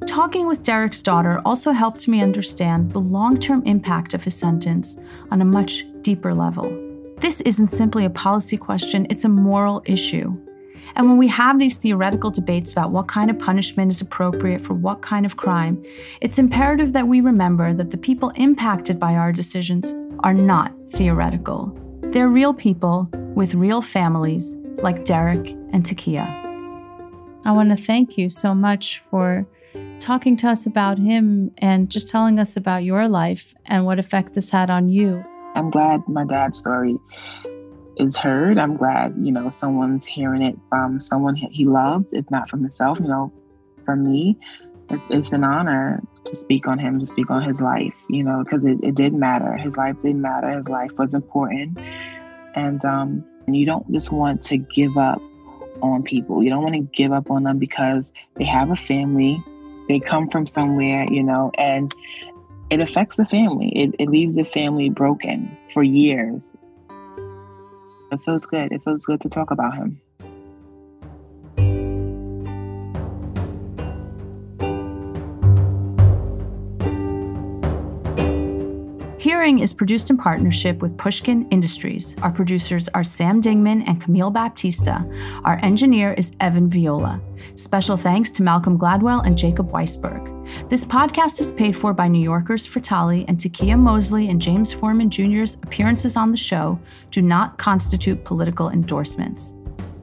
Talking 0.07 0.49
with 0.49 0.63
Derek's 0.63 1.03
daughter 1.03 1.41
also 1.45 1.73
helped 1.73 2.09
me 2.09 2.23
understand 2.23 2.93
the 2.93 3.01
long 3.01 3.39
term 3.39 3.63
impact 3.67 4.15
of 4.15 4.25
his 4.25 4.35
sentence 4.35 4.97
on 5.31 5.41
a 5.41 5.45
much 5.45 5.85
deeper 6.03 6.35
level. 6.35 6.71
This 7.19 7.41
isn't 7.43 7.69
simply 7.69 8.05
a 8.05 8.11
policy 8.11 8.57
question, 8.57 9.07
it's 9.11 9.25
a 9.25 9.29
moral 9.29 9.83
issue. 9.85 10.35
And 10.97 11.09
when 11.09 11.19
we 11.19 11.29
have 11.29 11.59
these 11.59 11.77
theoretical 11.77 12.31
debates 12.31 12.73
about 12.73 12.91
what 12.91 13.09
kind 13.09 13.31
of 13.31 13.39
punishment 13.39 13.91
is 13.91 14.01
appropriate 14.01 14.65
for 14.65 14.75
what 14.75 15.03
kind 15.03 15.25
of 15.25 15.37
crime, 15.37 15.83
it's 16.21 16.39
imperative 16.39 16.93
that 16.95 17.07
we 17.07 17.21
remember 17.21 17.73
that 17.75 17.91
the 17.91 17.99
people 17.99 18.31
impacted 18.37 18.99
by 18.99 19.15
our 19.15 19.33
decisions 19.33 19.95
are 20.21 20.35
not 20.35 20.73
theoretical. 20.93 21.77
They're 22.03 22.29
real 22.29 22.55
people 22.55 23.09
with 23.35 23.55
real 23.55 23.83
families 23.83 24.57
like 24.79 25.05
Derek 25.05 25.51
and 25.73 25.85
Takia. 25.85 26.27
I 27.45 27.53
want 27.53 27.71
to 27.71 27.77
thank 27.77 28.19
you 28.19 28.29
so 28.29 28.55
much 28.55 29.03
for 29.11 29.47
talking 30.01 30.37
to 30.39 30.49
us 30.49 30.67
about 30.67 30.99
him 30.99 31.53
and 31.59 31.91
just 31.91 32.09
telling 32.09 32.39
us 32.39 32.57
about 32.57 32.85
your 32.85 33.09
life 33.09 33.55
and 33.67 33.85
what 33.85 33.99
effect 33.99 34.35
this 34.35 34.51
had 34.51 34.71
on 34.71 34.89
you. 34.89 35.25
I'm 35.55 35.71
glad 35.71 36.07
my 36.09 36.25
dad's 36.25 36.59
story 36.59 36.97
is 37.97 38.17
heard. 38.17 38.59
I'm 38.59 38.77
glad, 38.77 39.15
you 39.21 39.33
know, 39.33 39.49
someone's 39.51 40.05
hearing 40.05 40.43
it 40.43 40.57
from 40.69 41.01
someone 41.01 41.37
he 41.37 41.65
loved, 41.65 42.07
if 42.13 42.31
not 42.31 42.49
from 42.49 42.61
himself, 42.61 42.99
you 43.01 43.09
know, 43.09 43.33
for 43.85 43.97
me. 43.97 44.39
It's, 44.89 45.09
it's 45.11 45.33
an 45.33 45.45
honor 45.45 46.03
to 46.25 46.37
speak 46.37 46.67
on 46.67 46.79
him, 46.79 46.99
to 46.99 47.07
speak 47.07 47.31
on 47.31 47.43
his 47.43 47.61
life, 47.61 47.95
you 48.09 48.25
know, 48.25 48.43
because 48.43 48.65
it, 48.65 48.79
it 48.83 48.95
did 48.95 49.15
matter. 49.15 49.57
His 49.57 49.77
life 49.77 49.99
did 50.01 50.17
matter. 50.17 50.51
His 50.51 50.69
life 50.69 50.91
was 50.99 51.15
important. 51.15 51.79
And 52.55 52.85
um, 52.85 53.25
and 53.47 53.57
you 53.57 53.67
don't 53.67 53.91
just 53.93 54.13
want 54.13 54.43
to 54.43 54.59
give 54.59 54.97
up 54.97 55.23
on 55.83 56.03
people. 56.03 56.43
You 56.43 56.51
don't 56.51 56.63
want 56.63 56.75
to 56.75 56.83
give 56.83 57.13
up 57.13 57.31
on 57.31 57.45
them 57.45 57.59
because 57.59 58.13
they 58.37 58.45
have 58.45 58.71
a 58.71 58.77
family, 58.77 59.43
they 59.91 59.99
come 60.01 60.29
from 60.29 60.47
somewhere, 60.47 61.07
you 61.11 61.23
know, 61.23 61.51
and 61.59 61.93
it 62.71 62.79
affects 62.81 63.17
the 63.17 63.27
family. 63.27 63.73
It, 63.75 63.97
it 63.99 64.09
leaves 64.09 64.37
the 64.37 64.45
family 64.45 64.89
broken 64.89 65.57
for 65.73 65.83
years. 65.83 66.55
It 68.13 68.23
feels 68.25 68.47
good. 68.47 68.73
It 68.73 68.85
feels 68.85 69.05
good 69.05 69.21
to 69.23 69.29
talk 69.29 69.51
about 69.51 69.75
him. 69.75 70.01
Is 79.41 79.73
produced 79.73 80.11
in 80.11 80.19
partnership 80.19 80.83
with 80.83 80.99
Pushkin 80.99 81.49
Industries. 81.49 82.15
Our 82.21 82.31
producers 82.31 82.91
are 82.91 83.03
Sam 83.03 83.41
Dingman 83.41 83.85
and 83.87 83.99
Camille 83.99 84.31
Baptista. 84.31 85.03
Our 85.45 85.59
engineer 85.63 86.13
is 86.13 86.33
Evan 86.41 86.69
Viola. 86.69 87.19
Special 87.57 87.97
thanks 87.97 88.29
to 88.33 88.43
Malcolm 88.43 88.79
Gladwell 88.79 89.25
and 89.25 89.39
Jacob 89.39 89.73
Weisberg. 89.73 90.69
This 90.69 90.85
podcast 90.85 91.41
is 91.41 91.51
paid 91.51 91.75
for 91.75 91.95
by 91.95 92.07
New 92.07 92.23
Yorkers 92.23 92.67
for 92.67 92.81
Tali 92.81 93.25
and 93.29 93.39
Takia 93.39 93.79
Mosley 93.79 94.29
and 94.29 94.43
James 94.43 94.75
Forman 94.75 95.09
Jr.'s 95.09 95.55
appearances 95.63 96.17
on 96.17 96.31
the 96.31 96.37
show 96.37 96.79
do 97.11 97.23
not 97.23 97.57
constitute 97.57 98.23
political 98.27 98.69
endorsements. 98.69 99.55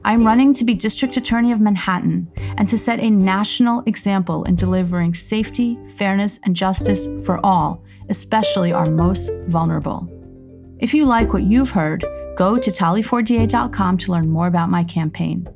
I'm 0.04 0.26
running 0.26 0.52
to 0.54 0.64
be 0.64 0.74
District 0.74 1.16
Attorney 1.16 1.52
of 1.52 1.60
Manhattan 1.60 2.26
and 2.56 2.68
to 2.68 2.76
set 2.76 2.98
a 2.98 3.08
national 3.08 3.84
example 3.86 4.42
in 4.44 4.56
delivering 4.56 5.14
safety, 5.14 5.78
fairness, 5.94 6.40
and 6.42 6.56
justice 6.56 7.06
for 7.24 7.38
all 7.46 7.84
especially 8.08 8.72
our 8.72 8.86
most 8.86 9.30
vulnerable. 9.48 10.08
If 10.78 10.94
you 10.94 11.04
like 11.04 11.32
what 11.32 11.42
you've 11.42 11.70
heard, 11.70 12.04
go 12.36 12.56
to 12.56 12.70
tali4da.com 12.70 13.98
to 13.98 14.12
learn 14.12 14.28
more 14.28 14.46
about 14.46 14.70
my 14.70 14.84
campaign. 14.84 15.48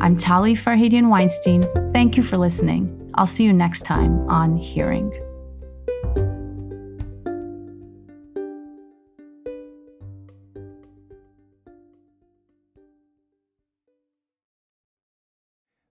I'm 0.00 0.16
Tali 0.16 0.54
Farhadian 0.54 1.08
Weinstein. 1.08 1.62
Thank 1.92 2.16
you 2.16 2.22
for 2.22 2.36
listening. 2.36 3.12
I'll 3.14 3.26
see 3.26 3.44
you 3.44 3.52
next 3.52 3.82
time 3.82 4.28
on 4.28 4.56
Hearing. 4.56 5.12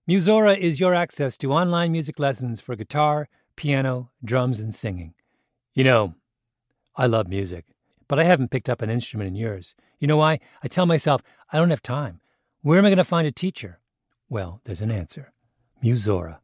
Musora 0.06 0.54
is 0.54 0.78
your 0.78 0.94
access 0.94 1.38
to 1.38 1.50
online 1.50 1.90
music 1.90 2.18
lessons 2.18 2.60
for 2.60 2.76
guitar, 2.76 3.26
piano, 3.56 4.10
drums, 4.22 4.60
and 4.60 4.74
singing. 4.74 5.14
You 5.74 5.82
know, 5.82 6.14
I 6.94 7.06
love 7.06 7.26
music, 7.26 7.64
but 8.06 8.20
I 8.20 8.24
haven't 8.24 8.52
picked 8.52 8.68
up 8.68 8.80
an 8.80 8.90
instrument 8.90 9.26
in 9.26 9.34
years. 9.34 9.74
You 9.98 10.06
know 10.06 10.16
why? 10.16 10.38
I 10.62 10.68
tell 10.68 10.86
myself, 10.86 11.20
I 11.52 11.58
don't 11.58 11.70
have 11.70 11.82
time. 11.82 12.20
Where 12.62 12.78
am 12.78 12.84
I 12.84 12.90
going 12.90 12.98
to 12.98 13.04
find 13.04 13.26
a 13.26 13.32
teacher? 13.32 13.80
Well, 14.28 14.60
there's 14.64 14.82
an 14.82 14.92
answer 14.92 15.32
Musora. 15.82 16.38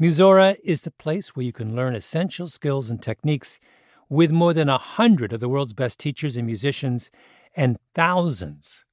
Musora 0.00 0.56
is 0.62 0.82
the 0.82 0.90
place 0.90 1.34
where 1.34 1.46
you 1.46 1.54
can 1.54 1.74
learn 1.74 1.94
essential 1.94 2.46
skills 2.48 2.90
and 2.90 3.02
techniques 3.02 3.58
with 4.10 4.30
more 4.30 4.52
than 4.52 4.68
a 4.68 4.76
hundred 4.76 5.32
of 5.32 5.40
the 5.40 5.48
world's 5.48 5.72
best 5.72 5.98
teachers 5.98 6.36
and 6.36 6.44
musicians 6.44 7.10
and 7.56 7.78
thousands 7.94 8.84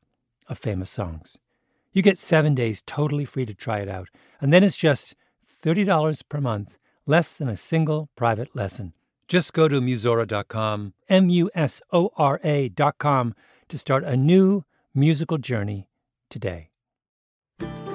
of 0.48 0.58
famous 0.58 0.89
songs. 0.89 1.38
You 1.91 2.02
get 2.02 2.17
seven 2.17 2.56
days 2.56 2.82
totally 2.86 3.26
free 3.26 3.46
to 3.46 3.54
try 3.54 3.80
it 3.80 3.89
out, 3.89 4.08
and 4.39 4.54
then 4.54 4.63
it's 4.63 4.78
just 4.78 5.13
$30 5.62 6.24
per 6.30 6.39
month, 6.39 6.78
less 7.06 7.38
than 7.38 7.50
a 7.50 7.58
single 7.58 8.10
private 8.15 8.56
lesson. 8.56 8.93
Just 9.34 9.54
go 9.54 9.67
to 9.67 9.82
Musora.com, 9.82 10.93
M 11.10 11.28
U 11.28 11.50
S 11.56 11.82
O 11.91 12.12
R 12.15 12.39
A.com, 12.43 13.34
to 13.67 13.80
start 13.80 14.04
a 14.04 14.15
new 14.15 14.63
musical 14.93 15.39
journey 15.39 15.89
today. 16.30 16.69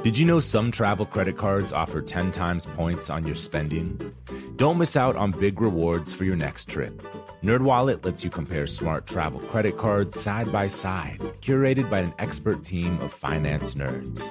Did 0.03 0.19
you 0.19 0.27
know 0.27 0.41
some 0.41 0.73
travel 0.73 1.07
credit 1.07 1.37
cards 1.37 1.73
offer 1.73 2.03
10 2.03 2.33
times 2.33 2.67
points 2.67 3.09
on 3.09 3.25
your 3.25 3.37
spending? 3.37 4.13
Don't 4.57 4.79
miss 4.79 4.97
out 4.97 5.15
on 5.15 5.31
big 5.31 5.61
rewards 5.61 6.13
for 6.13 6.25
your 6.25 6.35
next 6.35 6.69
trip. 6.69 7.01
NerdWallet 7.45 8.05
lets 8.05 8.25
you 8.25 8.31
compare 8.31 8.67
smart 8.67 9.07
travel 9.07 9.39
credit 9.39 9.79
cards 9.79 10.19
side 10.19 10.51
by 10.51 10.67
side, 10.67 11.21
curated 11.41 11.89
by 11.89 12.01
an 12.01 12.15
expert 12.19 12.65
team 12.65 13.01
of 13.01 13.13
finance 13.13 13.77
nerds. 13.77 14.29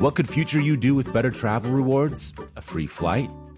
What 0.00 0.16
could 0.16 0.28
future 0.28 0.60
you 0.60 0.76
do 0.76 0.96
with 0.96 1.12
better 1.12 1.30
travel 1.30 1.70
rewards? 1.70 2.32
A 2.56 2.60
free 2.60 2.88
flight? 2.88 3.30